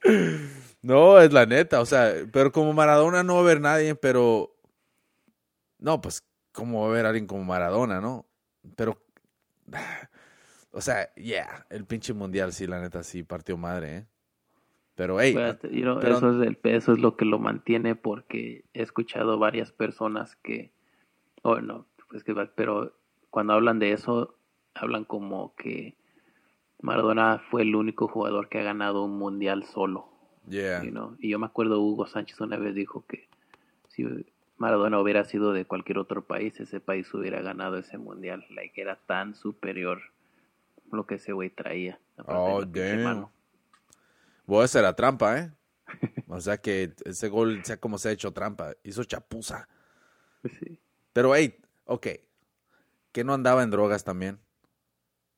[0.82, 4.56] no, es la neta, o sea, pero como Maradona no va a haber nadie, pero...
[5.80, 8.26] No, pues, ¿cómo va a haber alguien como Maradona, no?
[8.76, 8.98] Pero...
[10.72, 14.06] O sea, yeah, el pinche mundial sí, la neta, sí partió madre, ¿eh?
[14.94, 17.96] Pero, hey, Pero, you know, pero- eso, es el, eso es lo que lo mantiene
[17.96, 20.72] porque he escuchado varias personas que,
[21.42, 22.99] oh no, pues que, va- pero
[23.30, 24.36] cuando hablan de eso,
[24.74, 25.96] hablan como que
[26.82, 30.10] Maradona fue el único jugador que ha ganado un mundial solo.
[30.48, 31.16] yeah, you know.
[31.20, 33.28] Y yo me acuerdo Hugo Sánchez una vez dijo que
[33.90, 34.06] si
[34.58, 38.46] Maradona hubiera sido de cualquier otro país, ese país hubiera ganado ese mundial.
[38.50, 40.02] Like, era tan superior
[40.92, 42.00] lo que ese güey traía.
[42.26, 43.04] Oh, damn.
[43.04, 43.32] mano.
[44.46, 45.52] Voy a hacer la trampa, ¿eh?
[46.28, 49.68] O sea que ese gol, sea como se ha hecho trampa, hizo chapuza.
[50.44, 50.80] Sí.
[51.14, 52.08] Pero, hey, ok.
[53.12, 54.40] ¿Que no andaba en drogas también?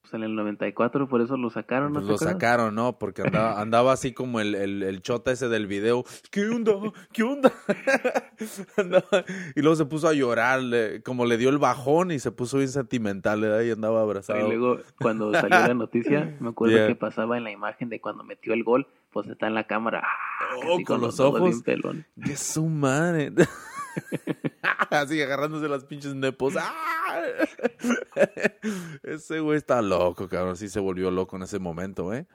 [0.02, 2.34] Pues en el 94, por eso lo sacaron, ¿no Pues lo acuerdas?
[2.34, 2.98] sacaron, ¿no?
[2.98, 6.04] Porque andaba, andaba así como el, el, el chota ese del video.
[6.32, 6.74] ¿Qué onda?
[7.14, 7.52] ¿Qué onda?
[8.78, 9.24] Andaba-
[9.56, 12.58] y luego se puso a llorar, le- como le dio el bajón y se puso
[12.58, 13.62] bien sentimental, ¿verdad?
[13.62, 14.40] Y andaba abrazado.
[14.40, 16.88] Y luego, cuando salió la noticia, me acuerdo Yeah.
[16.88, 20.02] que pasaba en la imagen de cuando metió el gol, pues está en la cámara.
[20.04, 21.50] ah, Oh, con los ojos ojos.
[21.52, 22.06] bien pelón.
[22.26, 23.32] ¡Qué su madre!
[24.90, 26.56] Así agarrándose las pinches nepos.
[26.58, 26.74] ¡Ah!
[29.04, 30.56] Ese güey está loco, cabrón.
[30.58, 32.28] Sí se volvió loco en ese momento, ¿eh?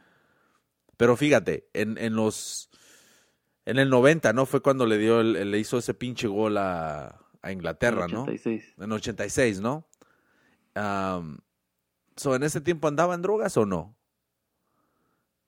[0.96, 2.70] Pero fíjate, en, en los...
[3.64, 4.46] En el 90, ¿no?
[4.46, 8.22] Fue cuando le dio, el- le hizo ese pinche gol a, a Inglaterra, ¿no?
[8.22, 8.74] 86.
[8.78, 9.88] En 86, ¿no?
[10.74, 11.38] Am,
[12.14, 13.96] so, ¿En ese tiempo andaba en drogas o no?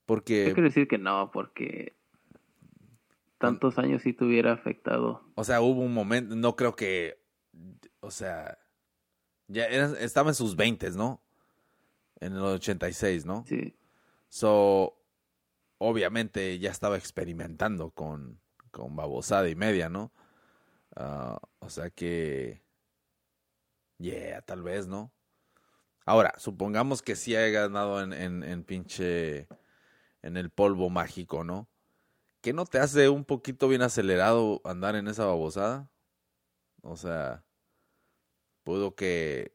[0.05, 1.98] Porque, Yo quiero decir que no, porque
[3.39, 5.23] tantos años sí te hubiera afectado.
[5.35, 7.23] o sea, hubo un momento, no creo que,
[8.01, 8.59] o sea,
[9.47, 11.23] ya era- estaba en sus 20, ¿no?
[12.21, 13.45] En el 86, ¿no?
[13.47, 13.77] Sí.
[14.29, 15.01] So,
[15.79, 20.13] obviamente ya estaba experimentando con, con babosada y media, ¿no?
[20.97, 22.63] Ah, o sea que,
[23.99, 25.13] yeah, tal vez, ¿no?
[26.05, 29.47] Ahora, supongamos que sí haya ganado en, en, en pinche,
[30.23, 31.69] en el polvo mágico, ¿no?
[32.41, 35.91] ¿Qué no te hace un poquito bien acelerado andar en esa babosada?
[36.83, 37.45] O sea,
[38.65, 39.53] pudo que,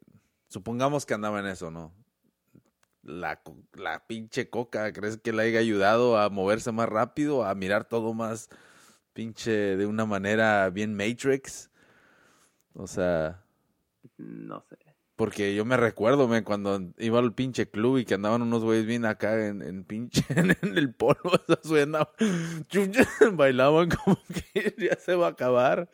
[0.47, 1.93] supongamos que andaba en eso, ¿no?
[3.03, 3.41] la,
[3.73, 8.13] la pinche coca, ¿crees que le haya ayudado a moverse más rápido, a mirar todo
[8.13, 8.49] más
[9.13, 11.69] pinche de una manera bien Matrix?
[12.73, 13.43] O sea,
[14.17, 14.82] No sé.
[15.15, 18.85] Porque yo me recuerdo, me cuando iba al pinche club y que andaban unos güeyes
[18.85, 21.31] bien acá en, en pinche, en, el polvo,
[22.67, 24.17] chum, chum, bailaban como
[24.53, 25.89] que ya se va a acabar.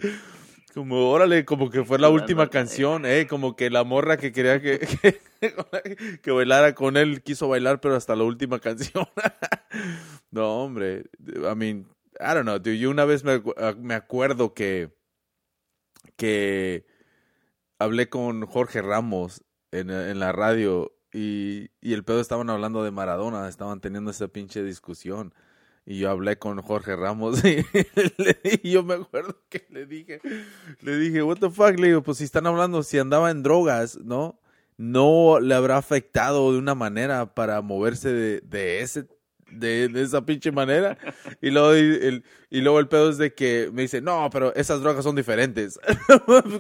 [0.73, 4.61] Como, órale, como que fue la última canción, eh, como que la morra que quería
[4.61, 9.05] que, que, que bailara con él quiso bailar, pero hasta la última canción.
[10.31, 11.87] no, hombre, I mean,
[12.19, 13.41] I don't know, dude, yo una vez me,
[13.79, 14.91] me acuerdo que,
[16.15, 16.85] que
[17.79, 22.91] hablé con Jorge Ramos en, en la radio y, y el pedo estaban hablando de
[22.91, 25.33] Maradona, estaban teniendo esa pinche discusión.
[25.85, 30.21] Y yo hablé con Jorge Ramos y, yo me acuerdo que le dije,
[30.81, 33.97] le dije, what the fuck, le digo, pues si están hablando, si andaba en drogas,
[33.97, 34.39] ¿no?
[34.77, 39.07] No le habrá afectado de una manera para moverse de, de ese,
[39.51, 40.97] de, esa pinche manera.
[41.41, 45.15] Y luego el, y pedo es de que me dice, no, pero esas drogas son
[45.15, 45.79] diferentes.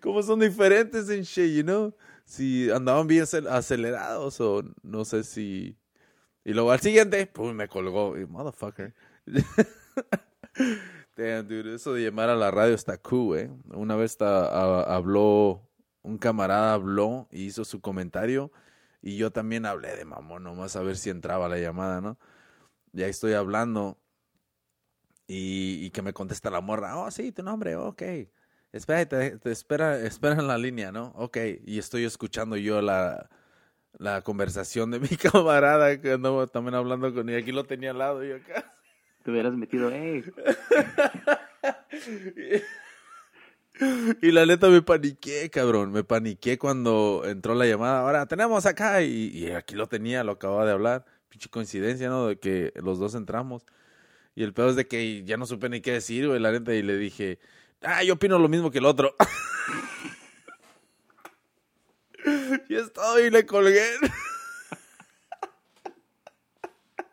[0.00, 1.94] ¿Cómo, son diferentes en shit, you know?
[2.24, 5.76] Si andaban bien acel- acelerados o no sé si...
[6.44, 8.16] Y luego al siguiente, pues me colgó.
[8.18, 8.94] Y, Motherfucker.
[11.16, 13.50] Damn, dude, eso de llamar a la radio está cool, eh.
[13.74, 15.68] Una vez habló,
[16.02, 18.50] un camarada habló y hizo su comentario.
[19.02, 22.18] Y yo también hablé de mamón, nomás a ver si entraba la llamada, ¿no?
[22.92, 23.98] Y ahí estoy hablando.
[25.26, 28.02] Y, y que me contesta la morra, oh, sí, tu nombre, ok.
[28.72, 31.12] Espera, te, te espera, espera en la línea, ¿no?
[31.16, 31.38] Ok.
[31.64, 33.30] Y estoy escuchando yo la,
[33.98, 37.98] la conversación de mi camarada que andaba también hablando con y aquí lo tenía al
[37.98, 38.74] lado y acá.
[39.22, 40.24] Te hubieras metido, hey,
[44.22, 45.92] Y la neta me paniqué, cabrón.
[45.92, 48.00] Me paniqué cuando entró la llamada.
[48.00, 51.04] Ahora tenemos acá y, aquí lo tenía, lo acababa de hablar.
[51.28, 52.28] Pinche coincidencia, ¿no?
[52.28, 53.64] De que los dos entramos.
[54.34, 56.74] Y el peor es de que ya no supe ni qué decir, güey, la neta.
[56.74, 57.38] Y le dije,
[57.82, 59.14] ah, yo opino lo mismo que el otro.
[62.68, 63.86] y estoy y le colgué.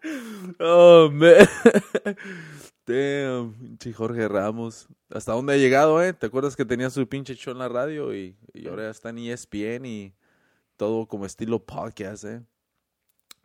[0.59, 1.47] oh, man.
[2.87, 4.87] Damn, pinche Jorge Ramos.
[5.09, 6.13] ¿Hasta dónde ha llegado, eh?
[6.13, 9.09] ¿Te acuerdas que tenía su pinche show en la radio y, y ahora ya está
[9.09, 10.13] en ESPN y
[10.77, 12.41] todo como estilo podcast, eh?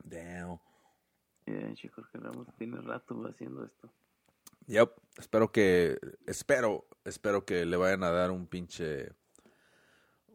[0.04, 0.60] Damn.
[1.74, 3.92] chico, Jorge Ramos tiene rato haciendo esto.
[4.66, 4.92] Yep.
[5.18, 9.10] Espero que, espero, espero que le vayan a dar un pinche,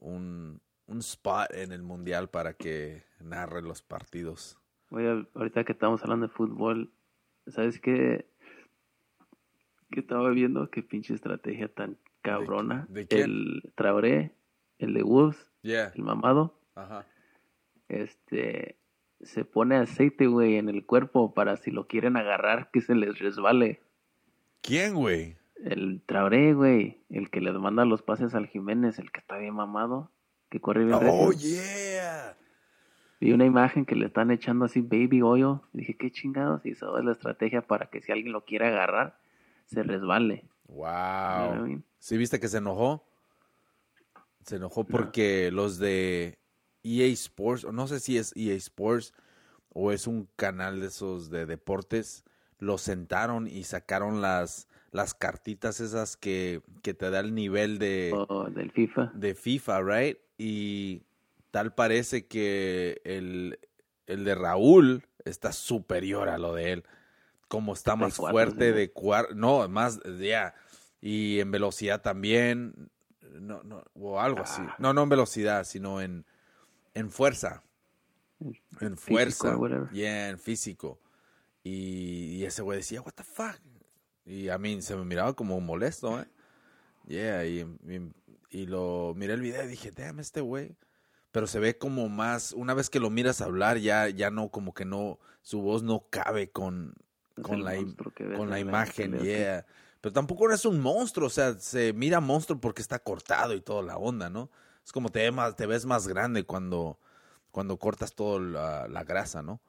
[0.02, 4.60] un, un spot en el mundial para que narre los partidos.
[4.90, 6.92] Voy a, ahorita que estamos hablando de fútbol,
[7.48, 8.30] ¿sabes qué?
[9.92, 12.86] Que estaba viendo qué pinche estrategia tan cabrona.
[12.90, 13.24] de quién?
[13.24, 14.34] El Traoré,
[14.80, 15.92] el de Wolves, Yeah.
[15.96, 17.06] el mamado, Ajá.
[17.90, 18.78] este,
[19.22, 23.18] se pone aceite, güey, en el cuerpo para si lo quieren agarrar que se les
[23.20, 23.82] resbale.
[24.62, 25.38] ¿Quién, güey?
[25.64, 29.56] El Traoré, güey, el que les manda los pases al Jiménez, el que está bien
[29.56, 30.12] mamado,
[30.50, 31.32] que corre bien Oh, recio.
[31.32, 32.38] yeah.
[33.20, 35.60] Vi una imagen que le están echando así baby oil.
[35.74, 36.64] Dije, qué chingados.
[36.66, 39.18] Y eso es la estrategia para que si alguien lo quiere agarrar,
[39.68, 40.46] se resbale.
[40.68, 41.84] Wow.
[42.00, 43.06] ¿Sí viste que se enojó?
[44.44, 46.40] Se enojó porque los de
[46.84, 49.14] EA Sports, o no sé si es EA Sports
[49.74, 52.24] o es un canal de esos de deportes,
[52.60, 58.16] lo sentaron y sacaron las, las cartitas esas que, que te da el nivel de,
[58.52, 59.12] del FIFA.
[59.14, 60.18] de FIFA, right?
[60.38, 61.04] Y
[61.52, 63.60] tal parece que el,
[64.08, 66.84] el de Raúl está superior a lo de él.
[67.48, 68.76] Como está más fuerte ¿no?
[68.76, 70.54] de cuar no, más, ya,
[71.02, 72.90] Y en velocidad también.
[73.22, 74.62] No, no, o algo así.
[74.66, 74.76] Ah.
[74.80, 76.26] No, no en velocidad, sino en,
[76.94, 77.64] en fuerza.
[78.82, 79.56] En fuerza.
[79.56, 79.90] whatever.
[79.92, 81.00] Yeah, en físico.
[81.64, 83.60] Y, y ese güey decía, what the fuck?
[84.26, 86.28] Y a mí se me miraba como molesto, ¿eh?
[87.08, 88.12] Yeah, y, y,
[88.50, 90.76] y lo miré el video y dije, damn, este güey.
[91.32, 94.74] Pero se ve como más, una vez que lo miras hablar, ya, ya no, como
[94.74, 96.94] que no, su voz no cabe con,
[97.42, 97.76] con la,
[98.36, 99.66] con la en imagen, yeah.
[100.02, 103.82] Pero tampoco es un monstruo, o sea, se mira monstruo porque está cortado y toda
[103.82, 104.50] la onda, ¿no?
[104.86, 107.00] Es como te, te ves más grande cuando,
[107.52, 109.60] cuando cortas toda la, la grasa, ¿no?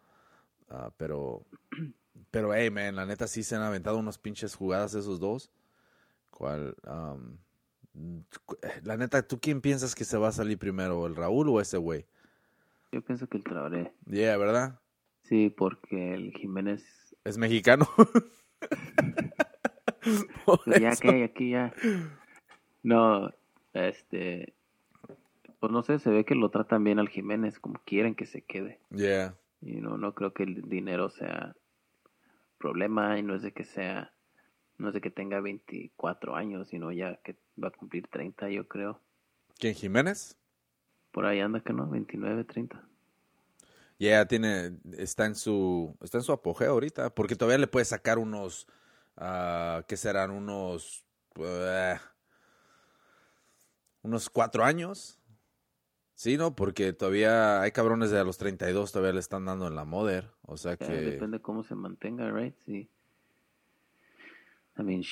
[0.69, 1.45] Ah, pero,
[2.31, 5.51] pero, hey, man, la neta sí se han aventado unos pinches jugadas esos dos.
[6.31, 6.77] ¿Cuál?
[6.85, 7.39] am,
[8.85, 11.79] la neta, ¿tú quién piensas que se va a salir primero, el Raúl o ese
[11.79, 12.07] güey?
[12.93, 13.93] Yo pienso que el Traoré.
[14.07, 14.79] Yeah, ¿verdad?
[15.23, 17.08] Sí, porque el Jiménez.
[17.29, 17.87] Es mexicano.
[20.47, 21.03] Pues ya eso.
[21.03, 21.75] que aquí ya.
[22.83, 23.31] No,
[23.75, 24.55] este.
[25.61, 28.41] Pues no sé, se ve que lo tratan bien al Jiménez, como quieren que se
[28.41, 28.81] quede.
[28.91, 29.37] Yeah.
[29.61, 31.55] Y no, no creo que el dinero sea
[32.57, 34.15] problema y no es de que sea.
[34.79, 38.67] No es de que tenga 24 años, sino ya que va a cumplir 30, yo
[38.67, 39.03] creo.
[39.59, 40.39] ¿Quién, Jiménez?
[41.11, 42.88] Por ahí anda que no, 29, 30.
[43.99, 48.19] Ya tiene, está en su, está en su apogeo ahorita, porque todavía le puede sacar
[48.19, 48.69] unos,
[49.17, 50.31] ah, ¿qué serán?
[50.31, 51.05] Unos,
[51.37, 51.97] eh,
[54.03, 55.19] unos cuatro años.
[56.15, 56.55] Sí, ¿no?
[56.55, 60.31] Porque todavía hay cabrones de a los 32 todavía le están dando en la moder,
[60.43, 62.57] o sea que, depende cómo se mantenga, right?
[62.65, 62.91] Sí.
[64.75, 65.03] También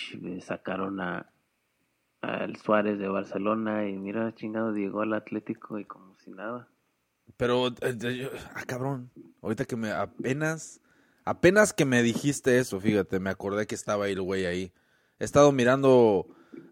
[0.41, 1.31] sacaron a
[2.23, 6.69] al Suárez de Barcelona y mira, chingado, llegó al Atlético y como si nada.
[7.37, 9.11] Pero, eh, ah, cabrón,
[9.43, 10.81] ahorita que me, apenas,
[11.25, 14.73] apenas que me dijiste eso, fíjate, me acordé que estaba ahí el güey ahí.
[15.19, 16.27] He estado mirando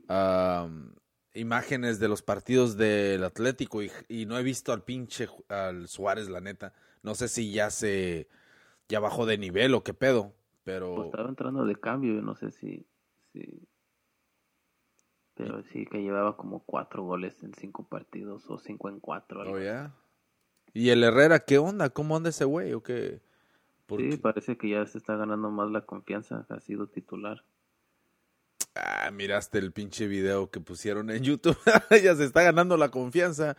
[0.09, 0.95] am,
[1.35, 6.29] imágenes de los partidos del Atlético y, y no he visto al pinche al Suárez,
[6.29, 6.73] la neta.
[7.03, 8.29] No sé si ya se
[8.89, 12.51] ya bajó de nivel o qué pedo, Pues pero estaba entrando de cambio, no sé
[12.51, 12.87] si,
[13.33, 13.69] si
[15.35, 19.43] pero sí que llevaba como cuatro goles en cinco partidos o cinco en cuatro.
[19.43, 19.91] algo oh así.
[20.75, 21.89] ¿Y el Herrera qué onda?
[21.91, 23.23] ¿Cómo anda ese güey o qué?
[23.87, 24.19] ¿Por Sí, qué?
[24.19, 27.45] parece que ya se está ganando más la confianza, ha sido titular.
[28.75, 31.57] Ah, miraste el pinche video que pusieron en YouTube.
[32.03, 33.57] ya se está ganando la confianza.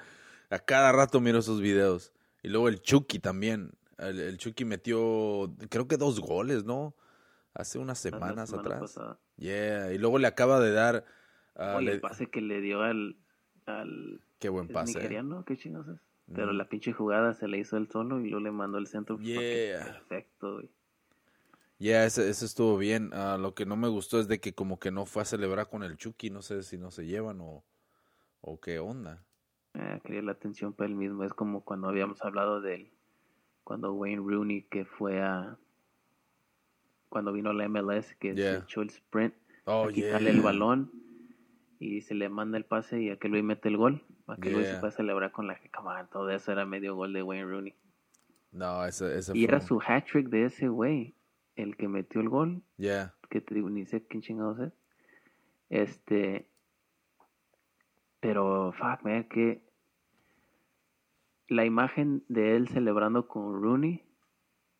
[0.50, 2.12] A cada rato miro esos videos.
[2.44, 3.72] Y luego el Chucky también.
[3.98, 6.96] El, el Chucky metió, creo que dos goles, ¿no?
[7.54, 8.82] Hace unas semanas semana atrás.
[8.94, 9.20] pasada.
[9.38, 9.94] Yeah.
[9.94, 11.06] Y luego le acaba de dar.
[11.56, 13.16] Oye, le- el pase que le dio al,
[13.66, 14.92] al Qué buen ¿Es pase.
[14.92, 14.96] eh.
[14.96, 15.46] nigeriano?
[15.46, 16.02] ¿Qué chingados es?
[16.34, 16.58] Pero Mm.
[16.58, 19.18] la pinche jugada se le hizo él solo y luego le mandó el centro.
[19.20, 19.84] Yeah.
[19.86, 20.70] Perfecto, güey.
[21.78, 23.12] Yeah, ese, ese estuvo bien.
[23.14, 25.68] Ah, lo que no me gustó es de que como que no fue a celebrar
[25.70, 26.30] con el Chucky.
[26.30, 27.64] No sé si no se llevan o,
[28.42, 29.24] o qué onda.
[29.74, 31.24] Eh, quería la atención para él mismo.
[31.26, 32.92] Es como cuando habíamos hablado del.
[33.66, 35.58] Cuando Wayne Rooney que fue a.
[37.10, 38.60] Cuando vino la MLS que Yeah.
[38.60, 39.34] se echó el sprint
[39.66, 40.38] Oh, a quitarle yeah.
[40.38, 40.92] el balón
[41.80, 44.04] y se le manda el pase y aquel güey mete el gol.
[44.28, 44.80] Aquel güey se Yeah.
[44.80, 47.76] fue a celebrar con la que on, todo eso era medio gol de Wayne Rooney.
[48.52, 51.16] No, ese, ese Y era su hat trick de ese güey,
[51.56, 52.64] el que metió el gol.
[52.78, 53.14] Yeah.
[53.30, 54.74] que te digo, ni sé quién chingados es.
[55.70, 56.50] Este.
[58.22, 59.64] Pero, fuck, man, que.
[61.48, 64.04] La imagen de él celebrando con Rooney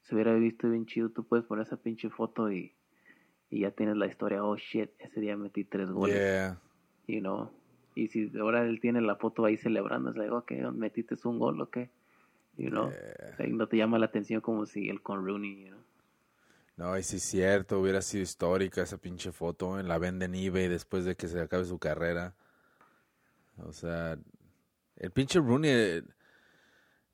[0.02, 1.10] se hubiera visto bien chido.
[1.12, 2.76] Tú puedes poner esa pinche foto y,
[3.50, 4.44] y ya tienes la historia.
[4.44, 6.16] Oh shit, ese día metí tres goles.
[6.16, 6.62] Yeah.
[7.08, 7.52] You know.
[7.96, 11.62] Y si ahora él tiene la foto ahí celebrando, es like, ok, metiste un gol,
[11.62, 11.78] ok.
[12.58, 12.90] You know.
[12.90, 13.36] Yeah.
[13.40, 15.80] Like, no te llama la atención como si él con Rooney, you know.
[16.78, 19.80] No, y sí es cierto, hubiera sido histórica esa pinche foto.
[19.80, 22.36] En la venden en eBay después de que se acabe su carrera.
[23.58, 24.18] O sea,
[24.98, 26.04] el pinche Rooney eh,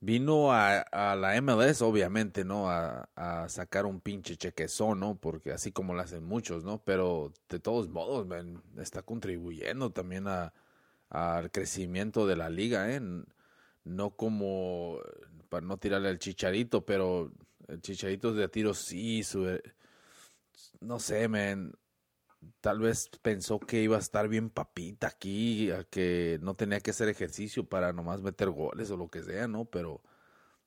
[0.01, 2.69] vino a, a la MLS, obviamente, ¿no?
[2.69, 5.15] A, a sacar un pinche chequezón, ¿no?
[5.15, 6.83] Porque así como lo hacen muchos, ¿no?
[6.83, 13.01] Pero de todos modos, man, está contribuyendo también al crecimiento de la liga, ¿eh?
[13.83, 14.99] No como,
[15.49, 17.31] para no tirarle al chicharito, pero
[17.67, 19.47] el chicharito de tiro sí, su,
[20.81, 21.73] no sé, man.
[22.59, 26.89] Tal vez pensó que iba a estar bien papita aquí, a que no tenía que
[26.91, 29.65] hacer ejercicio para nomás meter goles o lo que sea, ¿no?
[29.65, 30.01] Pero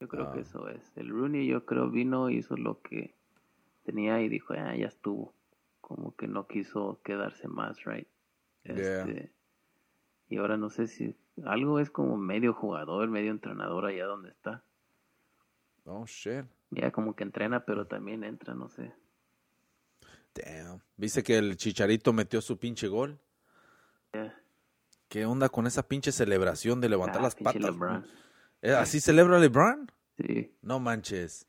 [0.00, 0.42] Yo creo que Ah.
[0.42, 0.92] eso es.
[0.96, 3.14] El Rooney yo creo vino, hizo lo que
[3.84, 5.32] tenía y dijo, ah, ya estuvo.
[5.80, 8.08] Como que no quiso quedarse más, right?
[8.64, 8.74] Yeah.
[8.76, 9.32] Este,
[10.28, 14.62] y ahora no sé si algo es como medio jugador, medio entrenador allá donde está.
[15.84, 16.44] oh shit.
[16.70, 18.92] Ya como que entrena, pero también entra, no sé.
[20.34, 20.80] Damn.
[20.96, 23.18] ¿Viste que el Chicharito metió su pinche gol?
[24.12, 24.34] Yeah.
[25.08, 27.62] ¿Qué onda con esa pinche celebración de levantar Ah, las patas?
[27.62, 28.06] LeBron.
[28.62, 29.90] ¿Eh, ¿Así celebra LeBron?
[30.18, 30.56] Sí.
[30.62, 31.46] No manches.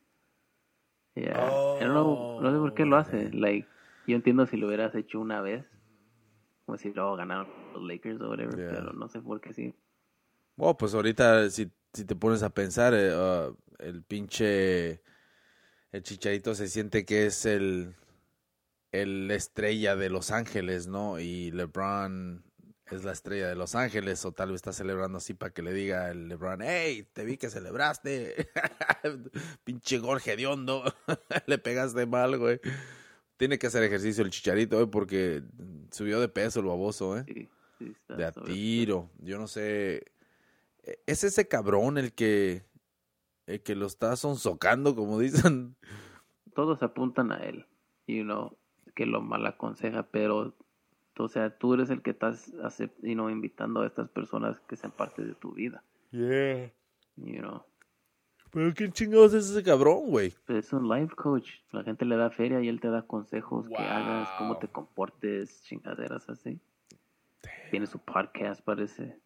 [1.15, 1.49] Yeah.
[1.51, 3.31] Oh, no sé por qué lo hace.
[3.31, 3.67] Like,
[4.05, 5.65] yo entiendo si lo hubieras hecho una vez,
[6.65, 8.69] como si luego ganaron los Lakers o whatever, Yeah.
[8.69, 9.73] pero no sé por qué sí.
[10.57, 15.01] Bueno, pues ahorita si, si te pones a pensar, ah, el pinche...
[15.91, 17.95] El Chicharito se siente que es el,
[19.01, 21.19] el estrella de Los Ángeles, ¿no?
[21.19, 22.43] Y LeBron
[22.91, 25.73] es la estrella de Los Ángeles, o tal vez está celebrando así para que le
[25.73, 28.47] diga el LeBron, hey, te vi que celebraste,
[29.63, 30.83] pinche gol hediondo,
[31.47, 32.59] le pegaste mal, güey.
[33.37, 35.43] Tiene que hacer ejercicio el Chicharito, eh, porque
[35.91, 37.25] subió de peso el baboso, ¿eh?
[37.27, 39.09] Sí, sí está De a tiro.
[39.19, 40.05] Yo no sé.
[40.83, 42.63] E- ¿Es ese cabrón el que,
[43.47, 45.75] el que lo está sonsocando, como dicen?
[46.53, 47.65] Todos apuntan a él,
[48.07, 48.55] you know,
[48.95, 50.53] que lo mal aconseja, pero,
[51.17, 54.75] o sea, tú eres el que estás acep- you know, invitando a estas personas que
[54.75, 56.71] sean parte de tu vida, Yeah.
[57.17, 57.63] you know.
[58.51, 60.33] Pero ¿quién chingados es ese cabrón, güey?
[60.45, 61.49] Pero es un life coach.
[61.71, 65.61] La gente le da feria y él te da consejos que hagas, cómo te comportes,
[65.63, 66.57] chingaderas así.
[67.69, 69.19] Tiene su podcast, parece.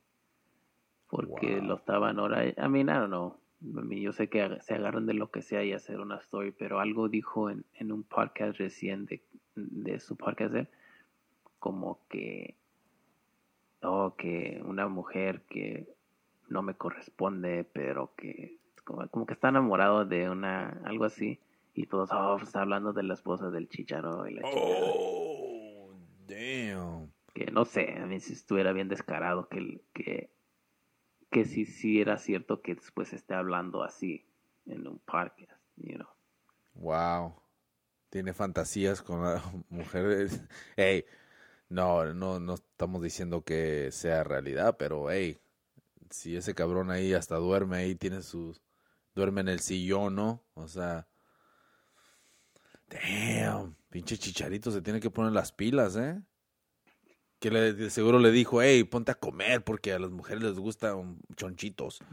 [1.09, 1.65] Porque Wow.
[1.67, 2.43] lo estaban ahora.
[2.47, 3.37] I mean, I don't know.
[3.61, 7.09] Yo sé que se agarran de lo que sea y hacer una story, pero algo
[7.09, 9.21] dijo en, en un podcast recién de,
[9.55, 10.67] de su podcast de
[11.59, 12.55] como que.
[13.81, 15.87] Oh, que una mujer que
[16.49, 21.39] no me corresponde, pero que como, como que está enamorado de una, algo así,
[21.73, 24.41] y todos, oh, pues, está hablando de la esposa del chicharo y la.
[24.43, 25.93] Oh,
[26.27, 27.11] damn.
[27.33, 30.29] Que no sé, a mí si estuviera bien descarado que, que,
[31.29, 34.25] que si sí era cierto que después esté hablando así
[34.65, 36.07] en un podcast, you know.
[36.73, 37.35] Wow.
[38.09, 40.29] Tiene fantasías con la mujer.
[40.75, 41.05] Hey,
[41.69, 45.39] no, no, no estamos diciendo que sea realidad, pero hey,
[46.09, 48.61] si ese cabrón ahí hasta duerme ahí, tiene sus.
[49.15, 50.43] Duerme en el sillón, ¿no?
[50.53, 51.07] O sea.
[52.89, 56.19] Damn, pinche chicharito se tiene que poner las pilas, ¿eh?
[57.39, 60.59] Que le, de seguro le dijo, hey, ponte a comer porque a las mujeres les
[60.59, 61.99] gustan chonchitos.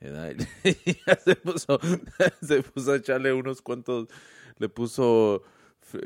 [0.00, 1.78] Y ya se puso,
[2.42, 4.08] se puso a echarle unos cuantos,
[4.58, 5.42] le puso,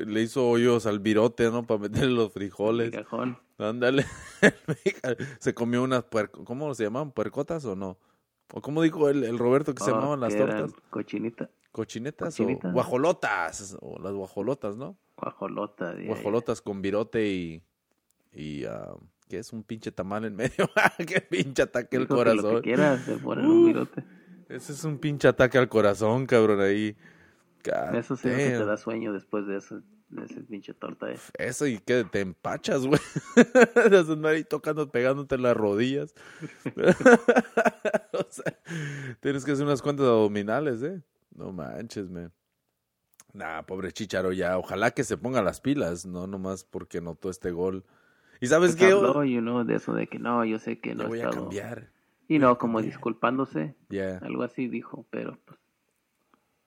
[0.05, 1.65] le hizo hoyos al virote, ¿no?
[1.67, 2.91] Para meterle los frijoles.
[2.91, 3.37] Cajón.
[3.57, 4.05] Ándale.
[5.39, 7.11] se comió unas puerco, ¿cómo se llamaban?
[7.11, 7.97] ¿Puercotas o no?
[8.53, 10.71] ¿O cómo dijo el, el Roberto que se Oh, llamaban las tortas?
[10.89, 12.71] Cochinita, ¿Cochinetas cochinitas.
[12.71, 13.77] o guajolotas?
[13.81, 14.97] O las guajolotas, ¿no?
[15.17, 15.93] guajolota.
[15.93, 17.61] de- Guajolotas con virote y,
[18.31, 18.93] y ah,
[19.27, 19.51] ¿qué es?
[19.53, 20.69] Un pinche tamal en medio.
[21.07, 22.55] ¡Qué pinche ataque al que Lo corazón!
[22.55, 23.87] que quieras, un Uh.
[24.49, 26.95] Ese es un pinche ataque al corazón, cabrón, ahí.
[27.63, 31.11] God Eso sí que te da sueño después de eso, de ese pinche torta.
[31.11, 31.19] eh.
[31.37, 32.99] Eso y que te empachas, güey.
[34.09, 36.15] Andar ahí tocando, pegándote en las rodillas.
[38.13, 38.57] o sea,
[39.19, 41.01] tienes que hacer unas cuantas abdominales, ¿eh?
[41.35, 42.33] No manches, man.
[43.33, 44.57] Nah, pobre Chicharo ya.
[44.57, 47.85] Ojalá que se ponga las pilas, no nomás porque notó este gol.
[48.41, 48.91] ¿Y sabes Pues qué?
[48.93, 51.43] habló, you know, de eso de que no, yo sé que no voy a estado...
[51.43, 51.89] cambiar.
[52.27, 54.17] Y no, como disculpándose, Ya.
[54.19, 55.59] algo así dijo, pero pues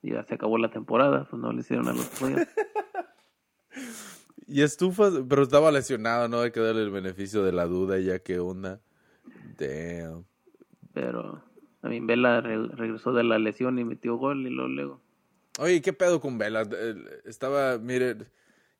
[0.02, 2.48] ya se acabó la temporada, pues no le hicieron a los Players.
[4.46, 6.40] Y estufas, pero estaba lesionado, ¿no?
[6.40, 8.80] Hay que darle el beneficio de la duda, ya que onda.
[9.56, 10.24] Damn.
[10.92, 11.42] Pero,
[11.80, 15.00] a mí, Vela re- regresó de la lesión y metió gol y luego, luego.
[15.58, 16.68] Oye, ¿qué pedo con Vela?
[16.70, 16.94] Eh,
[17.24, 18.16] Estaba, mire,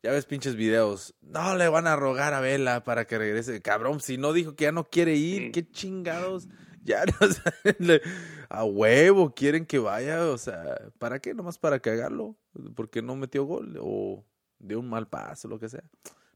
[0.03, 1.15] ya ves pinches videos.
[1.21, 3.61] No le van a rogar a Vela para que regrese.
[3.61, 6.47] Cabrón, si no dijo que ya no quiere ir, qué chingados.
[6.83, 8.01] Ya, o sea, le-
[8.49, 11.33] a huevo quieren que vaya, o sea, ¿para qué?
[11.33, 12.35] Nomás para cagarlo,
[12.75, 14.23] porque no metió gol o
[14.59, 15.83] de un mal paso, lo que sea.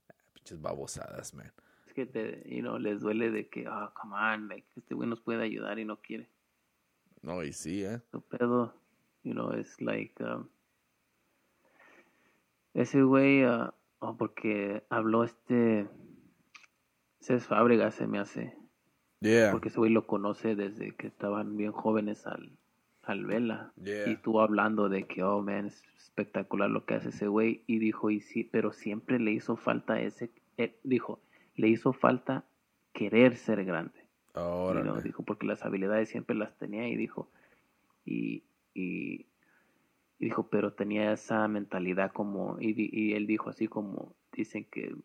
[0.09, 1.51] Ah, Pinches babosadas, man.
[1.85, 5.09] Es que te, you know, les duele de que, ah, come on, like, este güey
[5.09, 6.29] nos puede ayudar y no quiere.
[7.21, 7.99] No, y sí, ¿eh?
[8.11, 8.73] Su pedo,
[9.23, 10.47] you know, es like, um,
[12.73, 15.87] ese güey, oh, porque habló este,
[17.19, 18.55] Cés Fábrega se me hace,
[19.19, 22.51] Yeah, porque ese güey lo conoce desde que estaban bien jóvenes al,
[23.01, 23.71] al Vela.
[23.83, 24.07] yeah.
[24.07, 27.63] Y estuvo hablando de que, oh, man, es espectacular lo que hace ese güey.
[27.65, 31.19] Y dijo, y sí, pero siempre le hizo falta ese, eh, dijo,
[31.55, 32.45] le hizo falta
[32.93, 34.05] querer ser grande.
[34.35, 37.29] you know, dijo, porque las habilidades siempre las tenía y dijo,
[38.05, 38.43] y,
[38.75, 39.25] y,
[40.19, 44.95] y dijo, pero tenía esa mentalidad como, y, él dijo así como, dicen que,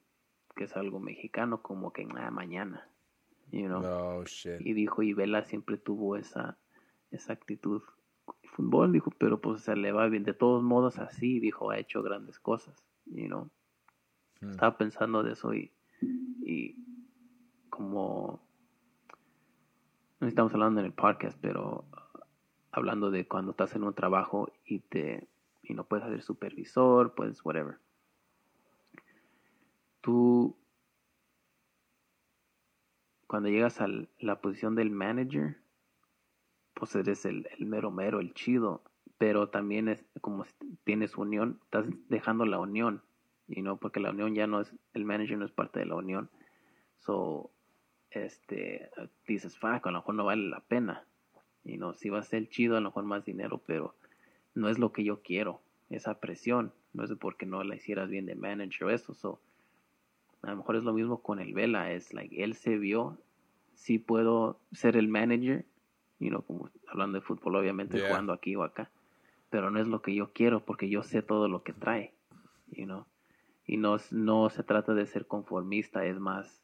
[0.56, 2.88] que es algo mexicano, como que ah, mañana,
[3.50, 3.80] you know.
[3.82, 4.60] No, shit.
[4.60, 6.58] Y dijo, y Vela siempre tuvo esa,
[7.10, 7.82] esa actitud.
[8.44, 10.24] Fútbol, dijo, pero pues se le va bien.
[10.24, 13.50] De todos modos, así, dijo, ha hecho grandes cosas, you know.
[14.40, 15.72] Estaba pensando de eso y,
[16.44, 16.74] y
[17.70, 18.42] como
[20.18, 21.84] no estamos hablando en el podcast, pero
[22.72, 25.28] hablando de cuando estás en un trabajo y te
[25.62, 27.78] y no puedes hacer supervisor, pues whatever.
[30.00, 30.56] Tú
[33.28, 33.86] cuando llegas a
[34.18, 35.56] la posición del manager,
[36.74, 38.82] pues eres el, el mero mero, el chido,
[39.18, 40.52] pero también es como si
[40.84, 43.02] tienes unión, estás dejando la unión,
[43.46, 45.94] y no porque la unión ya no es, el manager no es parte de la
[45.94, 46.30] unión.
[46.98, 47.52] So,
[48.10, 48.90] este,
[49.26, 51.06] dices, fuck, a lo mejor no vale la pena.
[51.64, 53.94] Y no, si va a ser chido, a lo mejor más dinero, pero
[54.54, 55.60] no es lo que yo quiero,
[55.90, 56.72] esa presión.
[56.92, 59.14] No es porque no la hicieras bien de manager o eso.
[59.14, 59.40] So,
[60.42, 61.92] a lo mejor es lo mismo con el Vela.
[61.92, 63.18] Es like, él se vio,
[63.74, 65.64] si puedo ser el manager,
[66.18, 68.08] you know, como hablando de fútbol, obviamente, Yeah.
[68.08, 68.90] jugando aquí o acá.
[69.50, 72.14] Pero no es lo que yo quiero porque yo sé todo lo que trae,
[72.66, 73.06] you know.
[73.64, 76.62] Y no, no se trata de ser conformista, es más,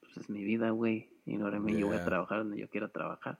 [0.00, 1.10] pues es mi vida, güey.
[1.24, 2.04] Y no Yo voy a Yeah.
[2.04, 3.38] trabajar donde yo quiera trabajar.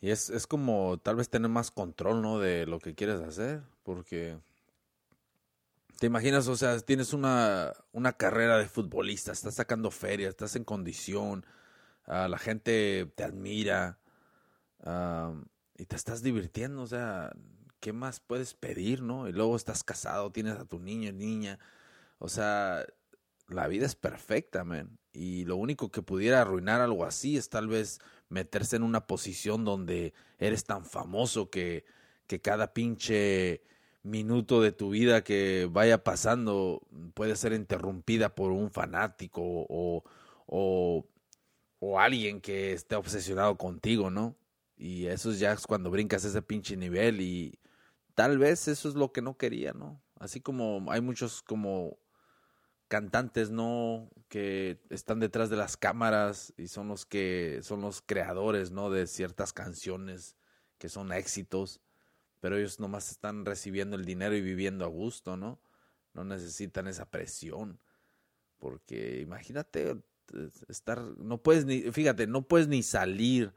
[0.00, 2.38] Y es, es como tal vez tener más control, ¿no?
[2.38, 4.38] De lo que quieres hacer, porque
[5.98, 10.64] te imaginas, o sea, tienes una, una carrera de futbolista, estás sacando feria, estás en
[10.64, 11.46] condición,
[12.04, 13.98] ah, la gente te admira
[14.84, 15.34] ah,
[15.78, 17.32] y te estás divirtiendo, o sea,
[17.80, 19.28] ¿qué más puedes pedir, no?
[19.28, 21.58] Y luego estás casado, tienes a tu niño, niña,
[22.18, 22.84] o sea,
[23.48, 24.98] la vida es perfecta, man.
[25.12, 29.64] Y lo único que pudiera arruinar algo así es tal vez meterse en una posición
[29.64, 31.84] donde eres tan famoso que,
[32.26, 33.62] que cada pinche
[34.02, 36.82] minuto de tu vida que vaya pasando
[37.14, 40.04] puede ser interrumpida por un fanático o,
[40.46, 41.06] o,
[41.80, 44.36] o alguien que esté obsesionado contigo, ¿no?
[44.76, 47.58] Y eso ya cuando brincas ese pinche nivel y
[48.14, 50.00] tal vez eso es lo que no quería, ¿no?
[50.18, 51.98] Así como hay muchos como
[52.88, 54.08] cantantes, ¿no?
[54.28, 58.90] Que están detrás de las cámaras y son los que son los creadores, ¿no?
[58.90, 60.36] De ciertas canciones
[60.78, 61.80] que son éxitos,
[62.40, 65.60] pero ellos nomás están recibiendo el dinero y viviendo a gusto, ¿no?
[66.14, 67.80] No necesitan esa presión,
[68.58, 70.02] porque imagínate
[70.68, 73.52] estar, no puedes ni, fíjate, no puedes ni salir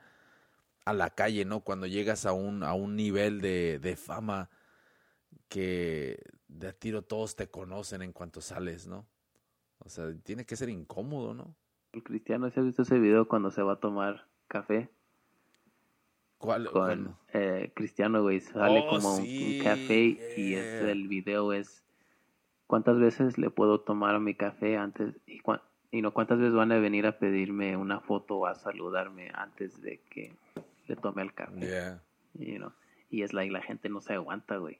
[0.86, 1.62] a la calle, ¿no?
[1.62, 4.50] Cuando llegas a un, a un nivel de, de fama
[5.50, 9.08] que de a tiro todos te conocen en cuanto sales, ¿no?
[9.80, 11.56] O sea, tiene que ser incómodo, ¿no?
[11.94, 14.90] El cristiano, ¿se ha visto ese video cuando se va a tomar café?
[16.38, 16.70] ¿Cuál?
[16.72, 20.04] Con eh, Cristiano, güey, sale Oh, como un- sí, un café
[20.38, 20.92] y es, yeah.
[20.92, 21.84] el video es
[22.68, 25.62] cuántas veces le puedo tomar mi café antes y, cuan-
[25.92, 29.82] y no cuántas veces van a venir a pedirme una foto o a saludarme antes
[29.82, 30.34] de que
[30.88, 31.60] le tome el café.
[31.60, 32.02] Yeah.
[32.36, 32.72] you know.
[33.10, 34.80] Y es like la gente no se aguanta, güey.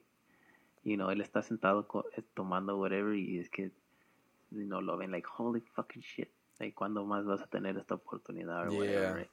[0.82, 3.70] You know, él está sentado co- eh, tomando whatever y es que
[4.50, 6.28] you know, lo ven like holy fucking shit.
[6.58, 8.78] Like ¿cuándo más vas a tener esta oportunidad or Yeah.
[8.80, 9.30] whatever, right?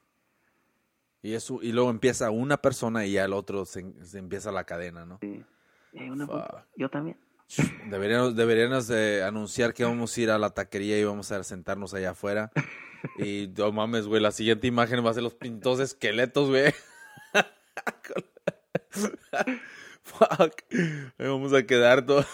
[1.20, 4.64] Y eso, y luego empieza una persona y ya el otro se, se empieza la
[4.64, 5.18] cadena, ¿no?
[5.20, 5.44] Sí.
[5.94, 6.26] Eh, una
[6.76, 7.16] yo también.
[7.90, 11.94] Deberíamos, deberíamos de anunciar que vamos a ir a la taquería y vamos a sentarnos
[11.94, 12.50] allá afuera.
[13.16, 16.74] Y no mames, güey, la siguiente imagen va a ser los pintos esqueletos, güey.
[20.02, 20.62] Fuck.
[21.16, 22.26] Ahí vamos a quedar todos.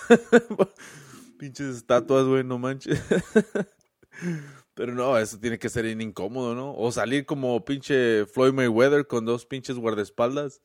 [1.44, 2.98] Pinches estatuas, güey, no manches.
[4.74, 6.74] Pero no, eso tiene que ser incómodo, ¿no?
[6.74, 10.62] O salir como pinche Floyd Mayweather con dos pinches guardaespaldas.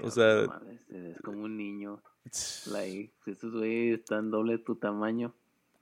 [0.00, 2.02] O sea, mames, es como un niño.
[2.70, 5.34] Like, esos güeyes están doble de tu tamaño.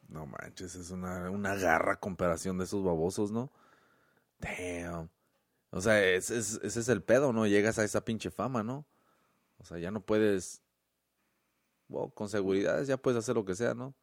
[0.09, 3.53] No manches, es una, una garra comparación de esos babosos, ¿no?
[4.41, 5.09] Damn.
[5.71, 7.47] O sea, ese es, ese es el pedo, ¿no?
[7.47, 8.87] Llegas a esa pinche fama, ¿no?
[9.59, 10.65] O sea, ya no puedes...
[12.15, 13.95] Con seguridad ya puedes hacer lo que sea, ¿no?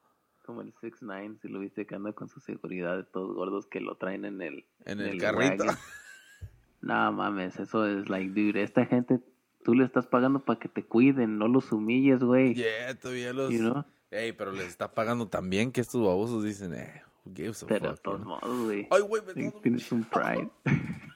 [0.43, 3.79] Como el 6ix9ine, si lo viste que anda con su seguridad de todos gordos que
[3.79, 5.63] lo traen en el, En el carrito.
[5.63, 5.77] wagon.
[6.81, 9.21] No mames, eso es like, dude, esta gente,
[9.63, 12.55] tú le estás pagando para que te cuiden, no los humilles, güey.
[12.55, 13.53] Yeah, todavía los...
[13.53, 13.85] You know?
[14.11, 17.67] Ey, pero les está pagando tan bien que estos babosos dicen, eh, who gives a
[17.67, 18.37] Pero de fuck, todos you know?
[18.41, 18.87] modos, güey.
[18.91, 20.49] Ay, güey, me Tienes un pride.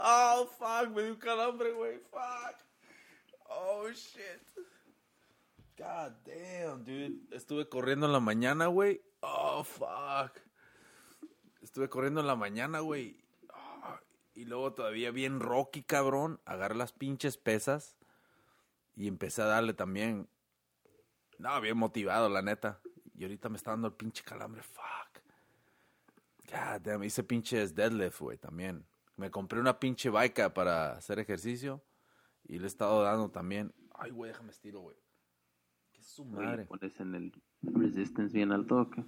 [0.00, 1.98] Oh, fuck, me dio un calambre, güey.
[2.10, 2.56] Fuck.
[3.48, 4.40] Oh, shit.
[5.76, 7.18] God damn, dude.
[7.32, 9.02] Estuve corriendo en la mañana, güey.
[9.20, 10.40] Oh, fuck.
[11.62, 13.24] Estuve corriendo en la mañana, güey.
[13.52, 14.00] Ah,
[14.34, 16.40] y luego todavía bien rocky, cabrón.
[16.44, 17.96] Agarré las pinches pesas
[18.94, 20.28] y empecé a darle también.
[21.38, 22.80] No, bien motivado, la neta.
[23.16, 24.62] Y ahorita me está dando el pinche calambre.
[24.62, 25.22] Fuck.
[26.50, 28.86] God damn, hice pinches deadlift, güey, también.
[29.16, 31.82] Me compré una pinche bike para hacer ejercicio
[32.44, 33.74] y le he estado dando también.
[33.94, 34.96] Ay, güey, déjame estiro, güey.
[36.04, 36.56] ¿Qué Su Y madre.
[36.58, 37.32] le pones en el
[37.62, 38.76] resistance bien alto.
[38.76, 39.02] ¿o qué?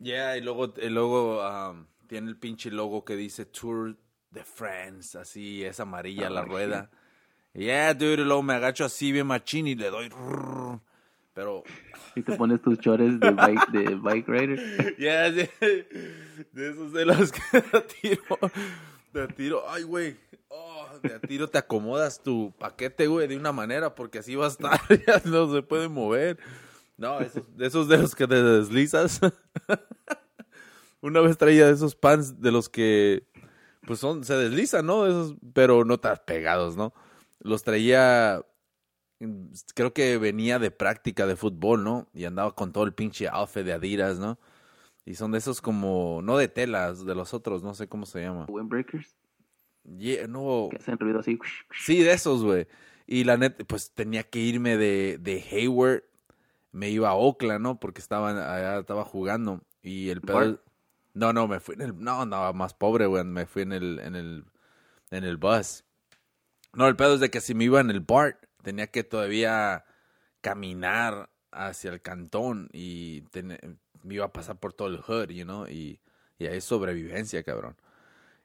[0.00, 3.96] Yeah, y luego, y luego um, tiene el pinche logo que dice Tour
[4.30, 6.90] de France, así es amarilla la Oh, rueda.
[7.54, 10.08] Yeah, dude, y luego me agacho así bien machín y le doy.
[11.34, 11.62] Pero,
[12.16, 14.96] Y te pones tus chores de bike, de bike rider.
[14.98, 15.48] yeah, de,
[16.52, 17.40] de esos de los que
[17.72, 18.22] a tiro,
[19.14, 20.16] a tiro, ay, güey,
[21.00, 24.48] de a tiro te acomodas tu paquete, güey, de una manera, porque así va a
[24.48, 26.38] estar, ya no se puede mover.
[26.96, 29.20] No, esos, de esos de los que te deslizas.
[31.00, 33.26] Una vez traía esos pants de los que,
[33.86, 35.06] pues son, se deslizan, ¿no?
[35.06, 36.92] Esos, pero no tan pegados, ¿no?
[37.40, 38.44] Los traía,
[39.74, 42.08] creo que venía de práctica de fútbol, ¿no?
[42.14, 44.38] Y andaba con todo el pinche outfit de Adidas, ¿no?
[45.04, 48.22] Y son de esos como, no de telas, de los otros, no sé cómo se
[48.22, 48.46] llama.
[48.48, 49.16] Windbreakers.
[49.84, 51.38] Yeah, no, Que hacen ruido así.
[51.84, 52.66] Sí, de esos, güey.
[53.06, 56.04] Y la neta, pues tenía que irme de, de Hayward.
[56.70, 57.78] Me iba a Oakland, ¿no?
[57.80, 59.60] Porque estaba, allá estaba jugando.
[59.82, 60.38] Y el pedo.
[61.14, 61.98] No, no, me fui en el.
[61.98, 63.24] No, no, más pobre, güey.
[63.24, 64.44] Me fui en el, en el,
[65.10, 65.84] en el bus.
[66.72, 69.84] No, el pedo es de que si me iba en el BART, tenía que todavía
[70.40, 75.44] caminar hacia el cantón y ten- me iba a pasar por todo el hood, you
[75.44, 76.00] know, y,
[76.38, 77.76] y ahí es sobrevivencia, cabrón.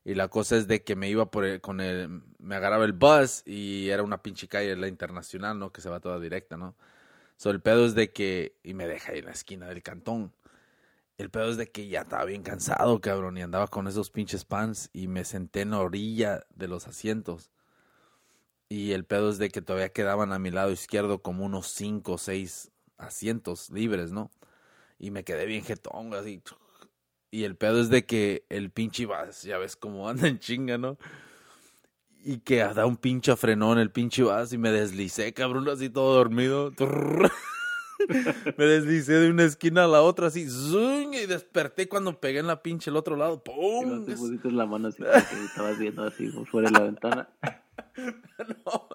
[0.08, 2.94] Y la cosa es de que me iba por el- con el, me agarraba el
[2.94, 5.74] bus y era una pinche calle, la internacional, ¿no?
[5.74, 6.76] Que se va toda directa, ¿no?
[7.38, 10.34] So, el pedo es de que, y me deja ahí en la esquina del cantón.
[11.18, 14.46] El pedo es de que ya estaba bien cansado, cabrón, y andaba con esos pinches
[14.46, 17.52] pants y me senté en la orilla de los asientos.
[18.70, 22.14] Y el pedo es de que todavía quedaban a mi lado izquierdo como unos cinco
[22.14, 24.32] o seis asientos libres, ¿no?
[25.00, 26.42] Y me quedé bien jetón, así.
[27.30, 30.78] Y el pedo es de que el pinche vas, ya ves cómo anda en chinga,
[30.78, 30.98] ¿no?
[32.24, 36.16] Y que da un pinche frenón el pinche vas y me deslicé, cabrón, así todo
[36.16, 36.72] dormido.
[38.58, 42.48] Me deslicé de una esquina a la otra, así, zung, y desperté cuando pegué en
[42.48, 43.42] la pinche el otro lado.
[43.44, 44.00] Y ¡Pum!
[44.00, 45.04] no te pusiste la mano así
[45.46, 47.30] estabas viendo así por fuera de la ventana.
[48.66, 48.88] No,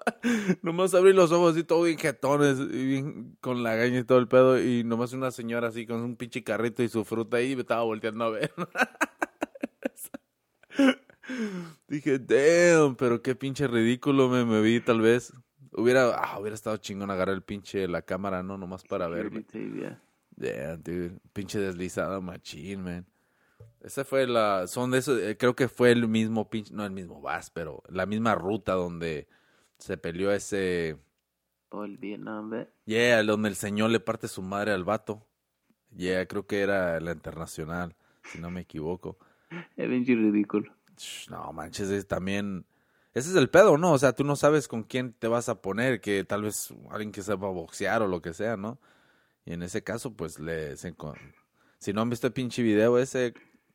[0.61, 4.19] nomás abrí los ojos así todo bien jetones, y bien con la gaña y todo
[4.19, 7.51] el pedo, y nomás una señora así con un pinche carrito y su fruta ahí
[7.51, 8.53] y me estaba volteando a ver.
[11.87, 15.33] Dije, damn, pero qué pinche ridículo me, me vi tal vez.
[15.71, 18.57] Hubiera, ah, hubiera estado chingón agarrar el pinche la cámara, ¿no?
[18.57, 19.45] Nomás para verme.
[20.37, 20.77] Yeah.
[20.77, 21.19] Dude.
[21.33, 23.05] Pinche deslizada machín, man.
[23.83, 24.65] Esa fue la.
[24.67, 25.19] Son de esos.
[25.19, 26.73] eh, creo que fue el mismo pinche.
[26.73, 29.27] No el mismo Bass, pero la misma ruta donde
[29.77, 30.97] se peleó ese.
[31.69, 32.65] Todo el Vietnam.
[32.85, 35.27] Yeah, donde el señor le parte su madre al vato.
[35.95, 39.17] Yeah, creo que era la internacional, si no me equivoco.
[39.77, 40.73] Es bien ridículo.
[41.29, 42.65] No manches, es también.
[43.13, 43.91] Ese es el pedo, ¿no?
[43.91, 47.11] O sea, tú no sabes con quién te vas a poner, que tal vez alguien
[47.11, 48.79] que sepa boxear o lo que sea, ¿no?
[49.45, 50.75] Y en ese caso, pues le.
[50.77, 50.95] se
[51.79, 53.33] Si no han visto el pinche video ese,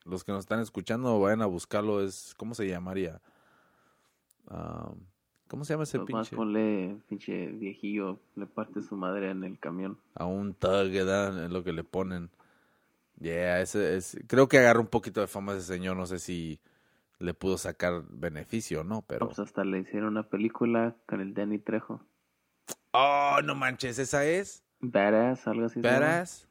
[0.08, 2.02] los que nos están escuchando, vayan a buscarlo.
[2.02, 2.34] Es.
[2.36, 3.20] ¿Cómo se llamaría?
[4.48, 4.92] Ah,
[5.48, 6.36] ¿Cómo se llama ese Pues más pinche?
[6.36, 9.98] ponle pinche viejillo, le parte su madre en el camión.
[10.14, 11.44] A un ¿verdad?
[11.44, 12.30] Es lo que le ponen.
[13.18, 14.18] Yeah, ese es.
[14.26, 15.96] Creo que agarró un poquito de fama ese señor.
[15.96, 16.60] No sé si
[17.18, 19.26] le pudo sacar beneficio no, pero.
[19.26, 22.00] Pues hasta le hicieron una película con el Danny Trejo.
[22.92, 24.62] Oh, no manches, esa es.
[24.80, 25.80] Badass, algo así.
[25.80, 26.47] Badass.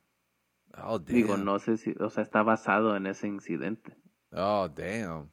[0.84, 1.16] Oh, damn.
[1.16, 3.96] Digo, no sé si, o sea, está basado en ese incidente.
[4.32, 5.30] Oh, damn.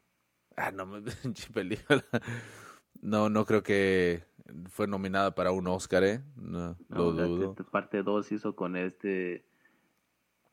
[0.57, 1.03] Ah, no me
[1.53, 2.05] película.
[3.01, 4.25] No, no creo que
[4.71, 6.23] fue nominada para un Oscar, ¿eh?
[6.37, 7.55] No, No, lo dudo.
[7.59, 9.45] la parte 2 hizo con este,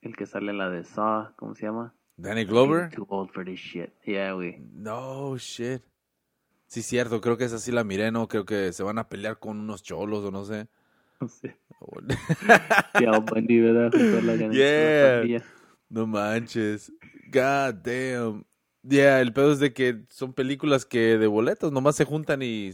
[0.01, 1.93] el que sale en la de Saw, ¿cómo se llama?
[2.17, 2.89] Danny Glover.
[2.89, 3.91] Too old for this shit.
[4.05, 4.59] Yeah, güey.
[4.73, 5.81] No, shit.
[6.67, 8.27] Sí, cierto, creo que esa sí la miré, ¿no?
[8.27, 10.67] Creo que se van a pelear con unos cholos o no sé.
[15.89, 16.91] No manches.
[17.31, 18.45] God damn.
[18.83, 22.73] Yeah, el pedo es de que son películas que de boletos nomás se juntan y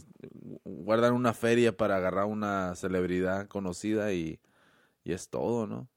[0.64, 4.40] guardan una feria para agarrar una celebridad conocida y,
[5.04, 5.88] y es todo, ¿no?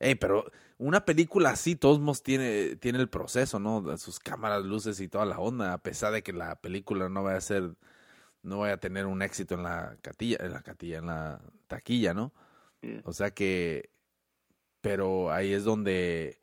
[0.00, 0.44] Ey, pero
[0.78, 3.96] una película así, todos modos tiene, tiene el proceso, ¿no?
[3.96, 7.38] Sus cámaras, luces y toda la onda, a pesar de que la película no vaya
[7.38, 7.76] a ser,
[8.44, 12.14] no vaya a tener un éxito en la catilla, en la catilla, en la taquilla,
[12.14, 12.32] ¿no?
[12.82, 13.00] Yeah.
[13.04, 13.90] O sea que,
[14.80, 16.38] pero ahí es donde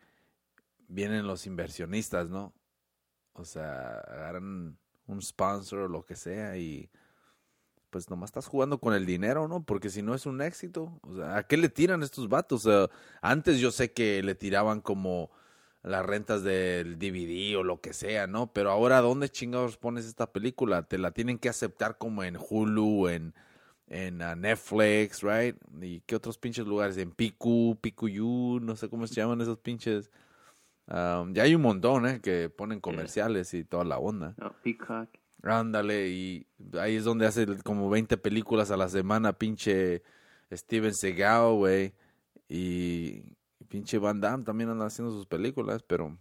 [0.87, 2.53] vienen los inversionistas, ¿no?
[3.33, 6.89] O sea, agarran un sponsor o lo que sea y
[7.91, 9.63] pues nomás estás jugando con el dinero, ¿no?
[9.63, 12.65] Porque si no es un éxito, o sea, ¿a qué le tiran estos vatos?
[12.65, 15.29] O sea, antes yo sé que le tiraban como
[15.83, 18.53] las rentas del DVD o lo que sea, ¿no?
[18.53, 20.83] Pero ahora, ¿dónde chingados pones esta película?
[20.83, 23.33] Te la tienen que aceptar como en Hulu, en,
[23.87, 25.55] en ah, Netflix, right?
[25.81, 26.97] ¿Y qué otros pinches lugares?
[26.97, 30.11] En Piku, Pikuyu, no sé cómo se llaman esos pinches.
[30.87, 32.19] Um, ya hay un montón, ¿eh?
[32.21, 34.35] Que ponen comerciales y toda la onda.
[34.37, 35.09] No, Peacock.
[35.43, 36.45] Ándale, y
[36.79, 40.03] ahí es donde hace como 20 películas a la semana, pinche
[40.51, 41.93] Steven Seagal, güey.
[42.47, 43.23] Y
[43.71, 46.17] pinche Van Damme también anda haciendo sus películas, pero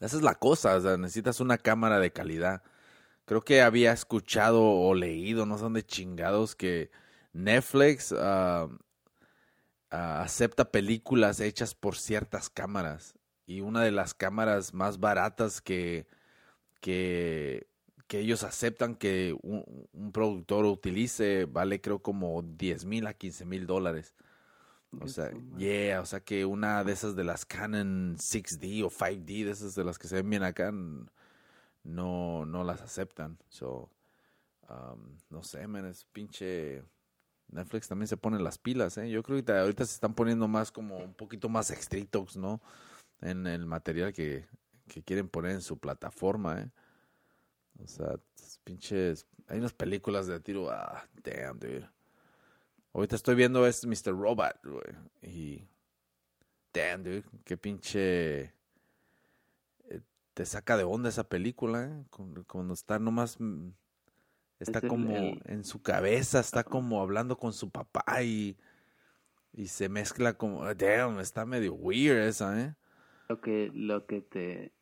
[0.00, 2.62] esa es la cosa, o sea, necesitas una cámara de calidad.
[3.26, 6.90] Creo que había escuchado o leído, no sé dónde chingados, que
[7.32, 8.68] Netflix ah,
[9.90, 13.14] acepta películas hechas por ciertas cámaras.
[13.46, 16.06] Y una de las cámaras más baratas que,
[16.80, 17.68] que,
[18.08, 23.44] que ellos aceptan que un, un productor utilice vale creo como 10 mil a 15
[23.44, 24.14] mil dólares.
[25.00, 29.44] O sea, yeah, o sea que una de esas de las Canon 6D o 5D,
[29.44, 30.72] de esas de las que se ven bien acá,
[31.84, 33.38] no, no las aceptan.
[33.48, 33.90] So,
[34.68, 36.82] um, no sé, man, es pinche...
[37.48, 39.10] Netflix también se pone las pilas, ¿eh?
[39.10, 42.60] Yo creo que ahorita- se están poniendo más como un poquito más estrictos, ¿no?
[43.20, 44.46] En el material que,
[44.88, 46.70] que quieren poner en su plataforma, ¿eh?
[47.82, 49.26] O sea, es pinches...
[49.46, 51.88] Hay unas películas de tiro, ah, damn, dude.
[52.94, 54.12] Ahorita estoy viendo es Mr.
[54.18, 54.82] Robot, güey.
[55.22, 55.68] Y.
[56.72, 57.24] Damn, dude.
[57.44, 58.40] Qué pinche.
[58.42, 60.00] eh,
[60.32, 62.04] Te saca de onda esa película, ¿eh?
[62.46, 63.38] Cuando, está nomás.
[63.40, 63.68] mm,
[64.60, 68.56] Está Es el- como el- en su cabeza, está como hablando con su papá y.
[69.52, 70.64] Y se mezcla como.
[70.74, 72.74] Damn, está medio weird esa, ¿eh?
[73.28, 74.72] Lo que, lo que te...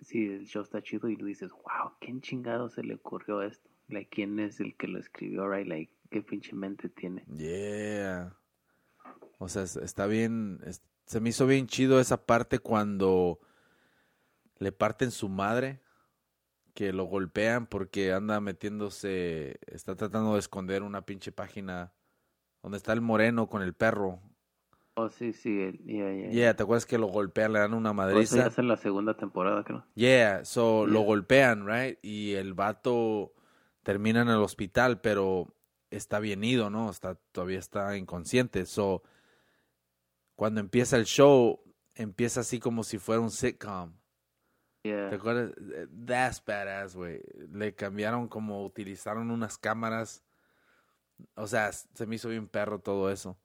[0.00, 3.70] Sí, el show está chido y tú dices, wow, ¿quién chingado se le ocurrió esto?
[3.88, 5.66] Like, ¿quién es el que lo escribió, right?
[5.68, 7.24] Like, ¿qué pinche mente tiene?
[7.26, 8.36] Yeah.
[9.38, 10.60] O sea, es- está bien.
[11.06, 13.38] se me hizo bien chido esa parte cuando
[14.58, 15.80] le parten su madre,
[16.74, 21.92] que lo golpean porque anda metiéndose, está tratando de esconder una pinche página
[22.62, 24.20] donde está el moreno con el perro.
[24.96, 25.50] Oh, sí, sí,
[25.84, 28.46] yeah, yeah, Yeah, ¿te acuerdas que lo golpean, le dan una Pero eso ya madriza?
[28.46, 29.84] es en la segunda temporada, creo.
[29.94, 31.98] Yeah, so lo golpean, right?
[32.02, 33.34] Y el vato
[33.82, 35.53] termina en el hospital, pero
[35.96, 36.90] está bien ido, ¿no?
[36.90, 38.66] Está, todavía está inconsciente.
[38.66, 39.02] So,
[40.34, 41.60] cuando empieza el show,
[41.94, 43.94] empieza así como si fuera un sitcom.
[44.82, 45.08] Yeah.
[45.08, 45.52] ¿Te acuerdas?
[45.56, 47.20] Eh, That's badass, güey.
[47.52, 50.22] Le cambiaron como utilizaron unas cámaras.
[51.36, 53.38] O sea, se me hizo bien perro todo eso.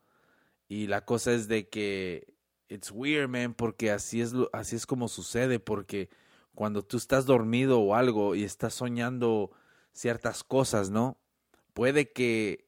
[0.68, 2.34] Y la cosa es de que
[2.68, 6.10] it's weird, man, porque así es así es como sucede porque
[6.54, 9.52] cuando tú estás dormido o algo y estás soñando
[9.94, 11.18] ciertas cosas, ¿no?
[11.74, 12.68] Puede que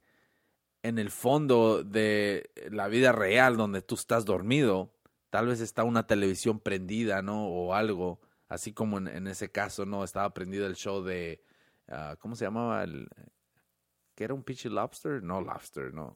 [0.84, 4.94] en el fondo de la vida real donde tú estás dormido,
[5.30, 7.48] tal vez está una televisión prendida, ¿no?
[7.48, 10.04] O algo, así como en, en ese caso, ¿no?
[10.04, 11.44] Estaba prendido el show de,
[11.88, 12.84] ah, ¿cómo se llamaba?
[12.84, 13.08] El,
[14.16, 15.24] ¿Que era un pinche lobster?
[15.24, 16.16] No, lobster, no.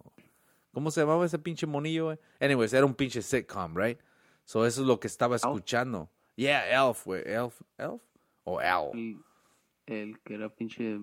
[0.72, 2.06] ¿Cómo se llamaba ese pinche monillo?
[2.06, 2.20] güey?
[2.40, 4.00] Anyways, era un pinche sitcom, right?
[4.44, 6.10] So eso es lo que estaba escuchando.
[6.36, 7.24] Yeah, Elf, güey.
[7.26, 8.02] Elf, Elf
[8.44, 8.92] o Al.
[8.94, 9.24] El,
[9.86, 11.00] el que era pinche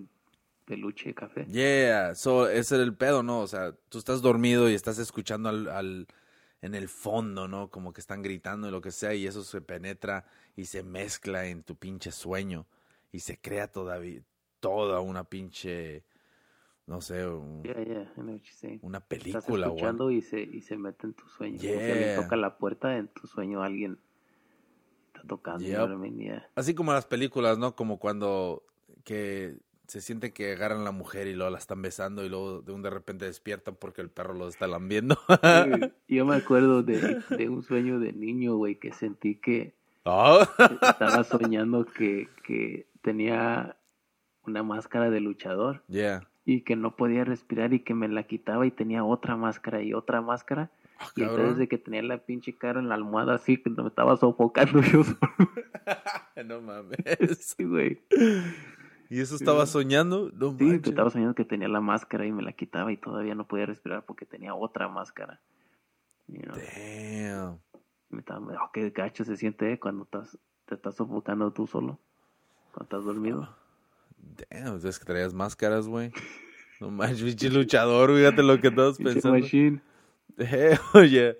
[0.65, 1.45] peluche de café.
[1.45, 3.39] Yeah, so ese era el pedo, ¿no?
[3.41, 6.07] O sea, tú estás dormido y estás escuchando al, al
[6.61, 7.69] en el fondo, ¿no?
[7.69, 11.45] Como que están gritando y lo que sea y eso se penetra y se mezcla
[11.47, 12.65] en tu pinche sueño
[13.11, 14.21] y se crea todavía
[14.59, 16.03] toda una pinche
[16.85, 18.13] no sé, un- Yeah, yeah,
[18.81, 19.77] una Estás película algo.
[19.77, 21.57] escuchando y se, y se mete en tu sueño.
[21.57, 22.21] Como si alguien Yeah.
[22.21, 23.97] toca la puerta, en tu sueño alguien
[25.07, 25.65] está tocando.
[25.65, 26.17] Yep.
[26.17, 26.49] Yeah.
[26.55, 27.73] Así como las películas, ¿no?
[27.75, 28.63] Como cuando
[29.05, 29.55] que
[29.87, 32.71] se siente que agarran a la mujer y luego la están besando y luego de
[32.71, 35.17] un de repente despiertan porque el perro los está lambiendo.
[36.07, 39.73] Yo me acuerdo de, de un sueño de niño, güey, que sentí que
[40.05, 40.45] Oh.
[40.81, 43.77] estaba soñando que, que tenía
[44.45, 46.27] una máscara de luchador yeah.
[46.43, 49.93] y que no podía respirar y que me la quitaba y tenía otra máscara y
[49.93, 50.71] otra máscara.
[50.99, 53.87] Ah, Y entonces de que tenía la pinche cara en la almohada así, que me
[53.87, 55.19] estaba sofocando yo solo,
[56.45, 56.97] no mames.
[57.39, 58.01] sí, güey.
[59.13, 60.31] ¿Y eso estaba soñando?
[60.33, 60.87] No Sí, que manches.
[60.89, 64.05] estaba soñando que tenía la máscara y me la quitaba y todavía no podía respirar
[64.05, 65.39] porque tenía otra máscara.
[66.27, 67.59] You know, Damn.
[68.09, 71.99] me estaba, oh, qué gacho se siente eh, cuando estás, te estás sofocando tú solo,
[72.71, 73.55] cuando estás dormido.
[74.49, 76.11] Damn, es que traías máscaras, güey.
[76.79, 79.37] No manches, pinche luchador, fíjate lo que Pinche pensando.
[79.37, 79.81] machine.
[80.37, 81.33] Hell yeah.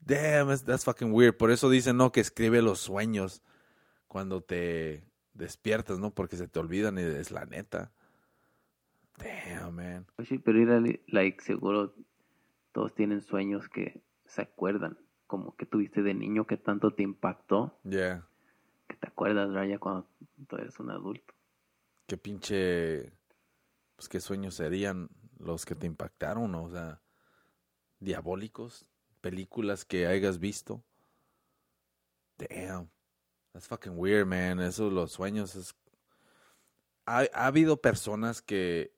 [0.00, 1.36] Damn, that's fucking weird.
[1.36, 3.42] Por eso dicen, no, que escribe los sueños
[4.06, 5.04] cuando te
[5.38, 6.10] despiertas, ¿no?
[6.10, 7.92] Porque se te olvidan y es la neta.
[9.16, 10.06] Damn, man.
[10.16, 10.58] Pues sí, pero
[11.06, 11.94] like, seguro
[12.72, 17.78] todos tienen sueños que se acuerdan, como que tuviste de niño que tanto te impactó,
[17.84, 18.28] Yeah.
[18.86, 19.68] que te acuerdas, ¿verdad?
[19.68, 20.06] Ya cuando
[20.48, 21.34] tú eres un adulto.
[22.06, 23.12] Qué pinche...
[23.96, 25.08] Pues qué sueños serían.
[25.38, 27.00] los que te impactaron, o sea,
[28.00, 28.86] diabólicos,
[29.20, 30.82] películas que hayas visto.
[32.38, 32.88] Damn.
[33.58, 34.60] That's fucking weird, man.
[34.60, 35.74] Eso, los sueños es...
[37.06, 38.92] Ha, ha habido personas que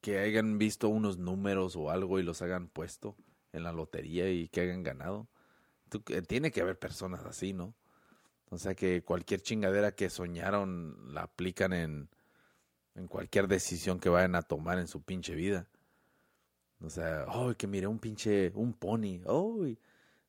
[0.00, 3.16] que hayan visto unos números o algo y los hayan puesto
[3.52, 5.28] en la lotería y que hayan ganado.
[5.90, 7.74] Tú- que- tiene que haber personas así, ¿no?
[8.48, 12.08] O sea que cualquier chingadera que soñaron la aplican en,
[12.94, 15.68] en cualquier decisión que vayan a tomar en su pinche vida.
[16.80, 19.66] O sea, oh, que miré un pinche, un pony, oh,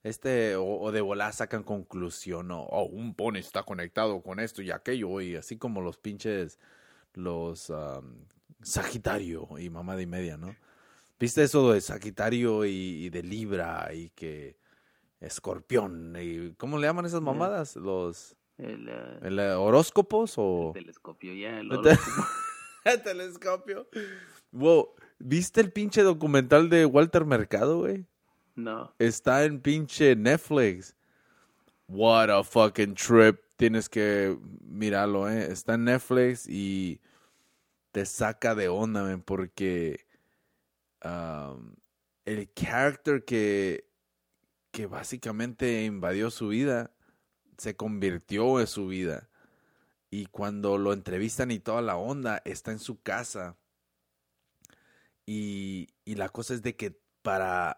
[0.03, 2.63] este, o, o de volar sacan conclusión, ¿no?
[2.63, 6.59] oh, un pony está conectado con esto y aquello, y así como los pinches,
[7.13, 8.25] los am,
[8.61, 10.53] Sagitario y mamada y media, ¿no?
[11.17, 14.57] ¿Viste eso de Sagitario y, y de Libra y que
[15.21, 17.75] Escorpión y cómo le llaman esas mamadas?
[17.75, 21.59] Los El, eh, ¿el, horóscopos o el telescopio, ya.
[21.59, 22.27] El horóscopo.
[22.85, 23.87] el telescopio.
[24.51, 24.89] Wow,
[25.19, 28.05] ¿viste el pinche documental de Walter Mercado, güey?
[28.59, 28.93] No.
[28.99, 30.95] Está en pinche Netflix.
[31.87, 33.39] What a fucking trip.
[33.57, 35.51] Tienes que mirarlo, eh.
[35.51, 37.01] Está en Netflix y
[37.91, 40.05] te saca de onda, man, porque
[41.03, 41.75] um,
[42.25, 43.89] el character que,
[44.71, 46.91] que básicamente invadió su vida
[47.59, 49.29] se convirtió en su vida.
[50.09, 53.57] Y cuando lo entrevistan y toda la onda, está en su casa.
[55.25, 57.77] Y, y la cosa es de que para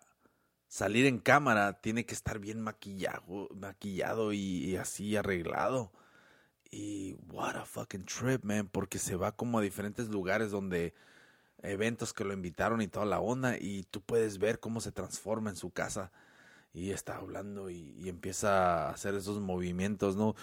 [0.72, 5.92] salir en cámara tiene que estar bien maquillado, maquillado y, así arreglado.
[6.72, 10.94] Y what a fucking trip, man, porque se va como a diferentes lugares donde
[11.62, 15.50] eventos que lo invitaron y toda la onda y tú puedes ver cómo se transforma
[15.50, 16.10] en su casa
[16.74, 20.36] y está hablando y, y empieza a hacer esos movimientos, ¿no?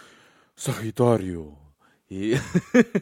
[0.57, 1.57] Sagitario.
[2.11, 2.35] Y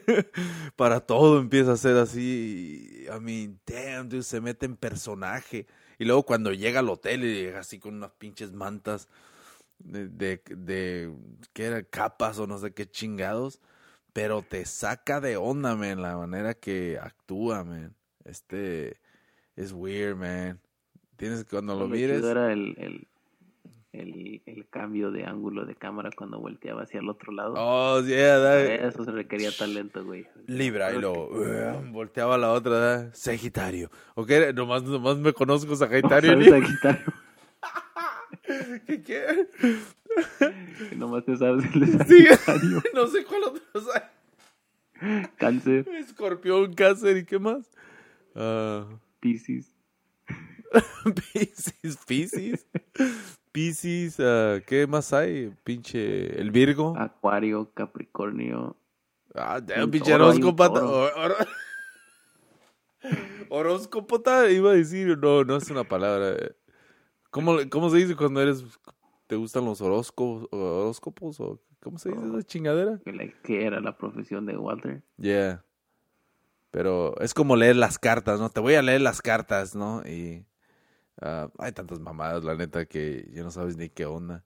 [0.77, 3.05] para todo empieza a ser así.
[3.13, 5.67] I mean, damn, dude, se mete en personaje.
[5.99, 9.07] Y luego cuando llega al hotel y llega así con unas pinches mantas
[9.79, 11.13] de, de, de
[11.53, 11.83] ¿qué era?
[11.83, 13.59] Capas o no sé qué chingados.
[14.13, 17.95] Pero te saca de onda, man, la manera que actúa, man.
[18.25, 18.99] Este
[19.55, 20.59] es weird, man.
[21.17, 22.23] Tienes que cuando lo mires.
[22.23, 23.07] era el, el,
[23.99, 27.53] el, el cambio de ángulo de cámara cuando volteaba hacia el otro lado.
[27.57, 30.27] Oh, yeah, that- Eso se requería talento, güey.
[30.47, 33.13] Libra y lo que- volteaba a la otra, ¿verdad?
[33.13, 33.89] Sagitario.
[34.15, 36.31] Ok, nomás, nomás me conozco No Sagitario.
[36.31, 37.13] sabes Sagitario.
[38.87, 39.47] ¿Qué, qué?
[40.95, 42.81] Nomás te sabes el de Sí, Sagitario.
[42.93, 43.81] no sé cuál otro.
[43.81, 44.11] sea,
[45.37, 47.69] Cáncer, Escorpión, cáncer y qué más.
[48.35, 48.85] Ah,
[49.19, 49.73] Piscis.
[51.33, 52.65] Piscis, Piscis.
[53.57, 55.51] Piscis, ah, ¿qué más hay?
[55.63, 56.93] Pinche, el Virgo.
[56.95, 58.77] Acuario, Capricornio.
[59.33, 60.63] Ah, damn, pinche horóscopo.
[63.49, 66.35] Horóscopo, iba a decir, no, no es una palabra.
[67.31, 68.63] ¿Cómo, le- cómo se dice cuando eres,
[69.25, 72.99] te gustan los horóscopos, horóscopos o cómo se dice esa chingadera?
[73.41, 75.01] Que era la profesión de Walter.
[75.17, 75.65] Yeah.
[76.69, 78.51] Pero es como leer las cartas, ¿no?
[78.51, 80.03] Te voy a leer las cartas, ¿no?
[80.05, 80.45] Y
[81.21, 84.43] ah, hay tantas mamadas, la neta, que ya no sabes ni qué onda.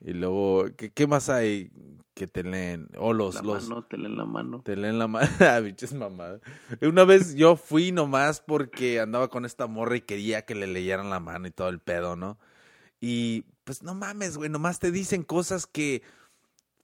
[0.00, 1.70] Y luego, ¿qué, qué más hay
[2.14, 2.88] que te leen?
[2.98, 4.62] O los, La los, mano, te leen la mano.
[4.62, 5.28] te leen la mano.
[5.40, 6.40] Ah, biches mamadas.
[6.80, 11.10] Una vez yo fui nomás porque andaba con esta morra y quería que le leyeran
[11.10, 12.38] la mano y todo el pedo, ¿no?
[13.00, 16.02] Y pues no mames, güey, nomás te dicen cosas que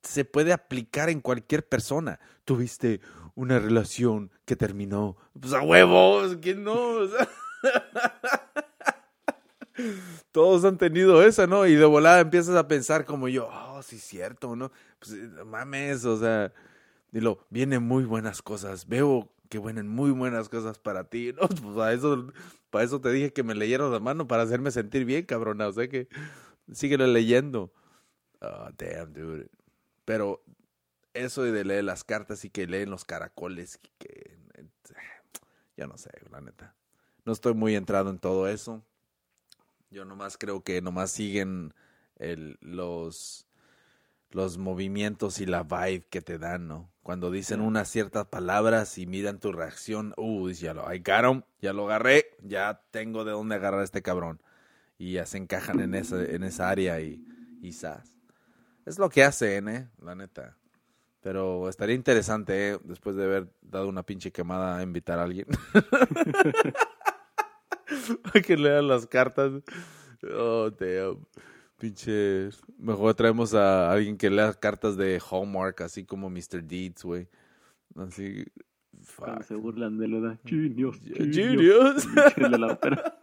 [0.02, 2.20] se puede aplicar en cualquier persona.
[2.44, 3.00] Tuviste
[3.34, 5.16] una relación que terminó.
[5.40, 6.74] Pues a huevos, ¿quién no?
[7.00, 7.28] O sea,
[10.32, 11.66] Todos han tenido esa, ¿no?
[11.66, 14.70] Y de volada empiezas a pensar como yo, oh, sí, cierto, ¿no?
[14.98, 16.52] Pues eh, mames, o sea,
[17.10, 18.86] dilo, vienen muy buenas cosas.
[18.88, 21.48] Veo que vienen muy buenas cosas para ti, ¿no?
[21.74, 22.32] Pues eso,
[22.70, 25.68] para eso te dije que me leyeras la mano, para hacerme sentir bien, cabrona.
[25.68, 26.08] O sea que
[26.72, 27.72] síguelo leyendo.
[28.40, 29.48] Oh, damn, dude.
[30.04, 30.42] Pero
[31.14, 34.36] eso de leer las cartas y que leen los caracoles, que
[35.76, 36.74] ya no sé, la neta.
[37.24, 38.82] No estoy muy entrado en todo eso.
[39.90, 41.74] Yo nomás creo que nomás siguen
[42.16, 43.46] el, los,
[44.30, 46.90] los movimientos y la vibe que te dan, ¿no?
[47.02, 51.42] Cuando dicen unas ciertas palabras y miran tu reacción, uh, ya lo, I got 'em,
[51.60, 54.42] ya lo agarré, ya tengo de dónde agarrar a este cabrón.
[54.98, 57.22] Y ya se encajan en esa, en esa área y,
[57.72, 58.16] zas.
[58.86, 59.88] Es lo que hacen, ¿eh?
[60.00, 60.56] La neta.
[61.20, 62.78] Pero estaría interesante, ¿eh?
[62.82, 65.46] Después de haber dado una pinche quemada, invitar a alguien.
[68.46, 69.52] Que lean las cartas.
[70.34, 71.26] Oh, damn.
[71.78, 72.50] Pinche.
[72.78, 76.62] Mejor traemos a alguien que lea cartas de Hallmark, así como Mr.
[76.62, 77.28] Deeds, güey.
[77.96, 78.44] Así.
[79.02, 79.42] Fuck.
[79.42, 80.98] se burlan de la Genius.
[81.02, 82.06] Genius.
[82.36, 83.18] El de la ópera.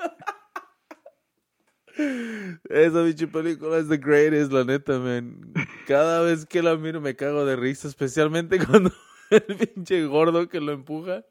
[2.69, 5.53] Esa pinche película es the greatest, la neta, man.
[5.87, 8.91] Cada vez que la miro me cago de risa, especialmente cuando
[9.29, 11.25] el pinche gordo que lo empuja.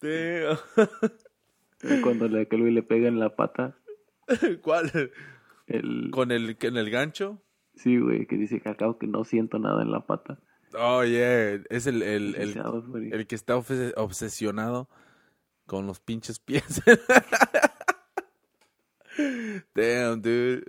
[0.00, 0.58] Damn.
[2.02, 3.76] Cuando le, que Luis le pega en la pata.
[4.62, 4.90] ¿Cuál?
[5.66, 7.42] El, ¿Con el, en el gancho?
[7.74, 10.40] sí, güey, que dice que acabo que no siento nada en la pata.
[10.74, 11.60] Oh, yeah.
[11.70, 13.10] Es el, el, el, "Ah, güey".
[13.12, 14.88] el que está obses- obsesionado
[15.66, 16.82] con los pinches pies.
[19.74, 20.62] Damn, dude.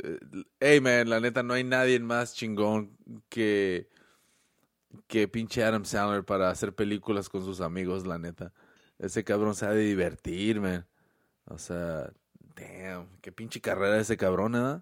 [0.60, 2.98] Hey, man, la neta, no hay nadie más chingón
[3.30, 3.90] que,
[5.08, 8.52] que pinche Adam Sandler para hacer películas con sus amigos, la neta.
[8.98, 10.86] Ese cabrón se ha de divertir, man.
[11.50, 12.12] O sea,
[12.56, 14.82] damn, qué pinche carrera ese cabrón, ¿eh?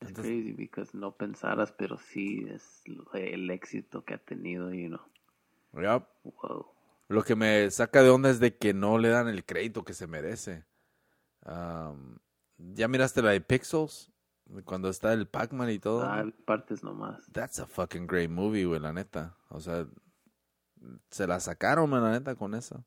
[0.00, 2.82] Es crazy because no pensaras, pero sí es
[3.14, 5.00] el éxito que ha tenido, you know.
[5.72, 6.06] Yup.
[6.24, 6.66] Wow.
[7.08, 9.94] Lo que me saca de onda es de que no le dan el crédito que
[9.94, 10.64] se merece.
[11.42, 12.18] Am,
[12.58, 14.12] ¿Ya miraste la de Pixels?
[14.64, 16.02] Cuando está el Pac-Man y todo.
[16.02, 17.30] Ah, partes nomás.
[17.32, 19.36] That's a fucking great movie, güey, la neta.
[19.50, 19.86] O sea,
[21.10, 22.84] se la sacaron, man, la neta, con eso.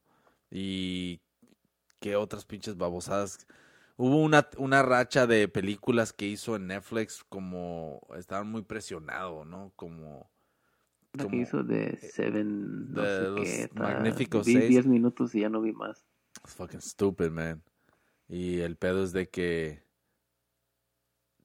[0.49, 1.21] Y
[2.01, 3.47] qué otras pinches babosadas.
[3.95, 9.71] Hubo una, una racha de películas que hizo en Netflix como estaban muy presionados, ¿no?
[9.77, 10.29] Como...
[11.13, 13.69] Como- que hizo de Seven, no de sé los qué.
[13.75, 14.69] Magníficos Vi Seis.
[14.69, 16.05] 10 minutos y ya no vi más.
[16.43, 17.61] It's fucking stupid, man.
[18.27, 19.83] Y el pedo es de que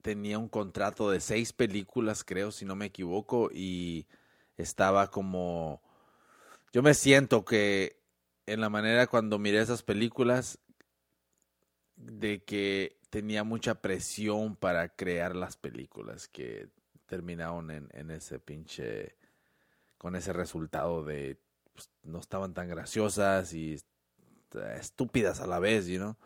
[0.02, 4.06] tenía un contrato de seis películas, creo, si no me equivoco, y
[4.56, 5.82] estaba como...
[6.72, 7.95] Yo me siento que
[8.46, 10.58] en la manera cuando miré esas películas,
[11.96, 16.68] de que tenía mucha presión para crear las películas que
[17.06, 19.16] terminaron en, en ese pinche...
[19.98, 21.38] con ese resultado de...
[21.72, 23.80] pues, no estaban tan graciosas y
[24.78, 26.16] estúpidas a la vez, you know.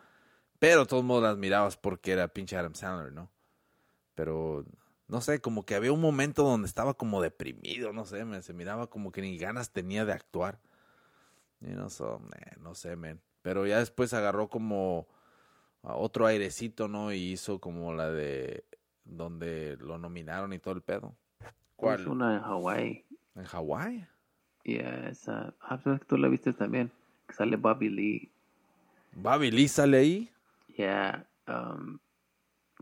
[0.59, 3.31] Pero de todos modos las mirabas porque era pinche Adam Sandler, ¿no?
[4.15, 4.65] Pero
[5.07, 8.53] no sé, como que había un momento donde estaba como deprimido, no sé, me, se
[8.53, 10.59] miraba como que ni ganas tenía de actuar.
[11.61, 12.21] You know, so,
[12.59, 13.21] no sé, man.
[13.41, 15.07] Pero ya después agarró como
[15.81, 17.11] otro airecito, ¿no?
[17.11, 18.65] Y hizo como la de
[19.03, 21.15] donde lo nominaron y todo el pedo.
[21.75, 22.07] ¿Cuál?
[22.07, 23.05] Una en Hawaii.
[23.35, 24.07] ¿En Hawái?
[24.63, 25.53] Y esa.
[25.61, 26.91] Ah, pues tú la viste también.
[27.27, 28.31] Que sale Bobby Lee.
[29.13, 30.31] ¿Bobby Lee sale ahí?
[30.77, 31.27] Ya.
[31.47, 31.99] um,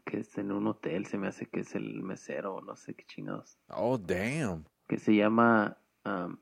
[0.05, 1.05] que es en un hotel.
[1.05, 3.57] Se me hace que es el mesero no sé qué chingados.
[3.69, 4.65] Oh, damn.
[4.87, 6.37] Que se llama um,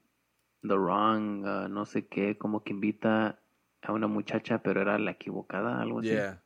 [0.61, 2.37] The Wrong, uh, no sé qué.
[2.37, 3.39] Como que invita
[3.81, 6.09] a una muchacha, pero era la equivocada, algo así.
[6.09, 6.43] Yeah.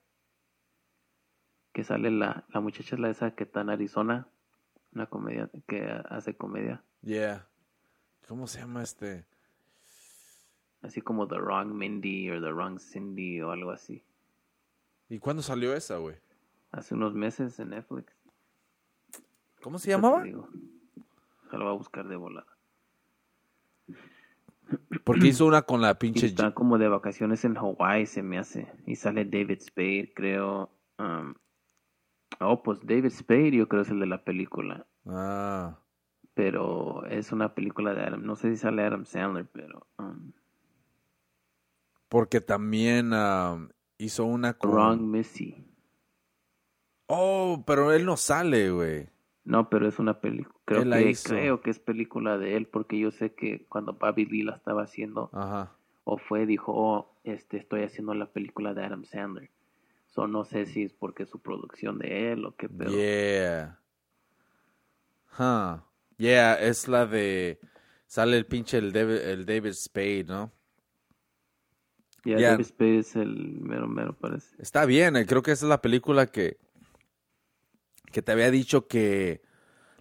[1.74, 4.28] Que sale la, la muchacha es la esa que está en Arizona.
[4.94, 6.84] Una comedia que hace comedia.
[7.02, 7.48] Yeah.
[8.28, 9.26] ¿Cómo se llama este?
[10.82, 14.04] Así como The Wrong Mindy o The Wrong Cindy o algo así.
[15.10, 16.16] ¿Y cuándo salió esa, güey?
[16.72, 18.14] Hace unos meses en Netflix.
[19.62, 20.24] ¿Cómo se llamaba?
[20.24, 22.51] Se lo voy a buscar de volada.
[25.04, 26.26] Porque hizo una con la pinche...
[26.26, 28.72] está como de vacaciones en Hawaii, se me hace.
[28.86, 30.72] Y sale David Spade, creo.
[31.00, 31.34] um,
[32.40, 34.88] oh, pues David Spade, yo creo es el de la película.
[35.06, 35.80] Ah.
[36.34, 38.24] Pero es una película de Adam.
[38.24, 39.88] No sé si sale Adam Sandler, pero.
[39.98, 40.32] um,
[42.08, 43.68] Porque también ah,
[43.98, 44.72] hizo una con...
[44.72, 45.68] Wrong Missy.
[47.08, 49.10] Oh, pero él no sale, güey.
[49.44, 50.56] No, pero es una película.
[50.66, 54.44] Creo, que, creo que es película de él, porque yo sé que cuando Bobby Lee
[54.44, 55.76] la estaba haciendo, Ajá.
[56.04, 59.50] o fue, dijo, oh, este, estoy haciendo la película de Adam Sandler.
[60.08, 63.80] So, no sé si es porque es su producción de él o qué, pero Yeah.
[65.40, 65.82] Huh.
[66.18, 67.60] Yeah, es la de...
[68.06, 70.52] Sale el pinche el David, el David Spade, ¿no?
[72.26, 72.52] ya ya.
[72.52, 74.54] David Spade es el mero mero, parece.
[74.60, 76.58] Está bien, eh, creo que esa es la película que...
[78.12, 79.42] Que te había dicho que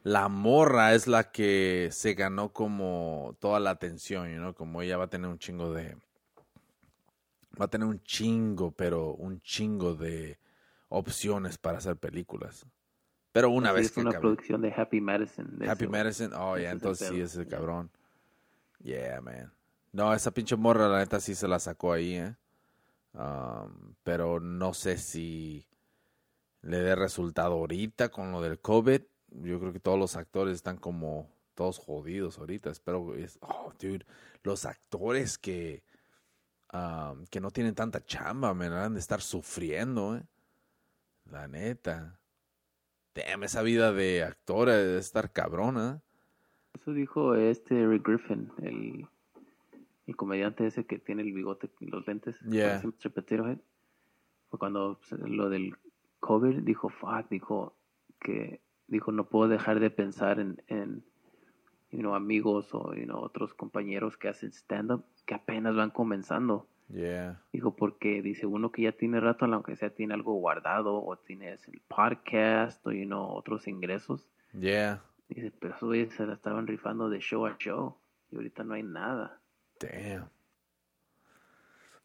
[0.02, 4.54] la morra es la que se ganó como toda la atención, ¿no?
[4.54, 5.96] Como ella va a tener un chingo de...
[7.60, 10.38] Va a tener un chingo, pero un chingo de
[10.88, 12.66] opciones para hacer películas.
[13.32, 15.58] Pero una Sí, vez es que una acabe- producción de Happy Madison.
[15.58, 17.90] de Happy Medicine, oh, ya, es el entonces sí, es el cabrón.
[18.82, 19.52] Yeah, man.
[19.92, 22.34] No, esa pinche morra, la neta, sí se la sacó ahí, ¿eh?
[23.12, 25.66] Um, pero no sé si
[26.62, 29.00] le dé resultado ahorita con lo del COVID.
[29.42, 32.70] Yo creo que todos los actores están como todos jodidos ahorita.
[32.70, 34.04] Espero, es, oh, dude,
[34.42, 35.82] los actores que,
[36.72, 40.22] um, que no tienen tanta chamba, me han de estar sufriendo, ¿eh?
[41.30, 42.18] La neta.
[43.14, 46.02] Damn, esa vida de actor debe estar cabrona.
[46.74, 49.08] Eso dijo este Eric Griffin, el
[50.10, 52.82] el comediante ese que tiene el bigote y los lentes, Yeah.
[52.82, 53.58] Head,
[54.48, 55.76] fue cuando pues, lo del
[56.20, 57.74] COVID dijo, fuck, dijo
[58.20, 61.04] que, dijo, no puedo dejar de pensar en, en
[61.90, 66.66] you know, amigos o you know, otros compañeros que hacen stand-up que apenas van comenzando.
[66.88, 67.40] Yeah.
[67.52, 71.66] Dijo, porque dice uno que ya tiene rato, aunque sea tiene algo guardado o tienes
[71.68, 74.28] el podcast o you know, otros ingresos.
[74.52, 75.02] Yeah.
[75.28, 77.96] Dice, pero esos güeyes se la estaban rifando de show a show
[78.30, 79.40] y ahorita no hay nada.
[79.78, 80.28] Damn.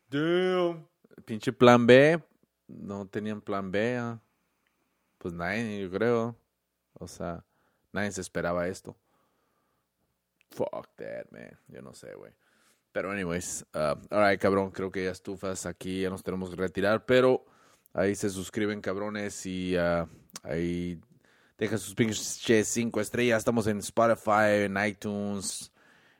[0.10, 0.86] Damn.
[1.26, 2.22] Pinche plan B.
[2.68, 3.98] No tenían plan B.
[3.98, 4.22] ah.
[5.18, 6.36] Pues nadie, yo creo.
[6.94, 7.44] O sea,
[7.92, 8.96] nadie se esperaba esto.
[10.52, 11.58] Fuck that, man.
[11.68, 12.32] Yo no sé, güey.
[12.92, 13.66] Pero, anyways.
[13.74, 14.72] Uh, alright, cabrón.
[14.72, 16.02] Creo que ya estufas aquí.
[16.02, 17.06] Ya nos tenemos que retirar.
[17.06, 17.46] Pero
[17.94, 19.46] ahí se suscriben, cabrones.
[19.46, 20.08] Y ah,
[20.44, 21.00] ahí
[21.58, 23.40] dejan sus pinches cinco estrellas.
[23.40, 25.72] Estamos en Spotify, en iTunes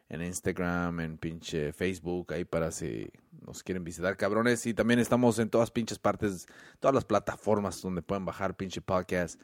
[0.10, 3.10] en Instagram, en pinche Facebook, ahí para si
[3.46, 4.66] nos quieren visitar, cabrones.
[4.66, 6.48] Y también estamos en todas pinches partes,
[6.80, 9.42] todas las plataformas donde pueden bajar pinche podcast.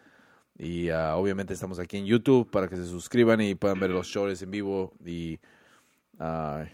[0.57, 4.07] Y ah, obviamente estamos aquí en YouTube para que se suscriban y puedan ver los
[4.07, 5.39] shows en vivo y
[6.19, 6.65] ah,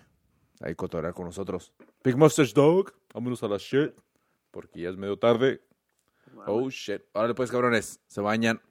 [0.60, 1.72] ahí cotorrear con nosotros.
[2.04, 3.94] Big Mustache Dog, vámonos a la shit,
[4.52, 5.62] porque ya es medio tarde.
[6.46, 7.02] Oh shit.
[7.14, 8.62] Ahora pues, cabrones, se bañan.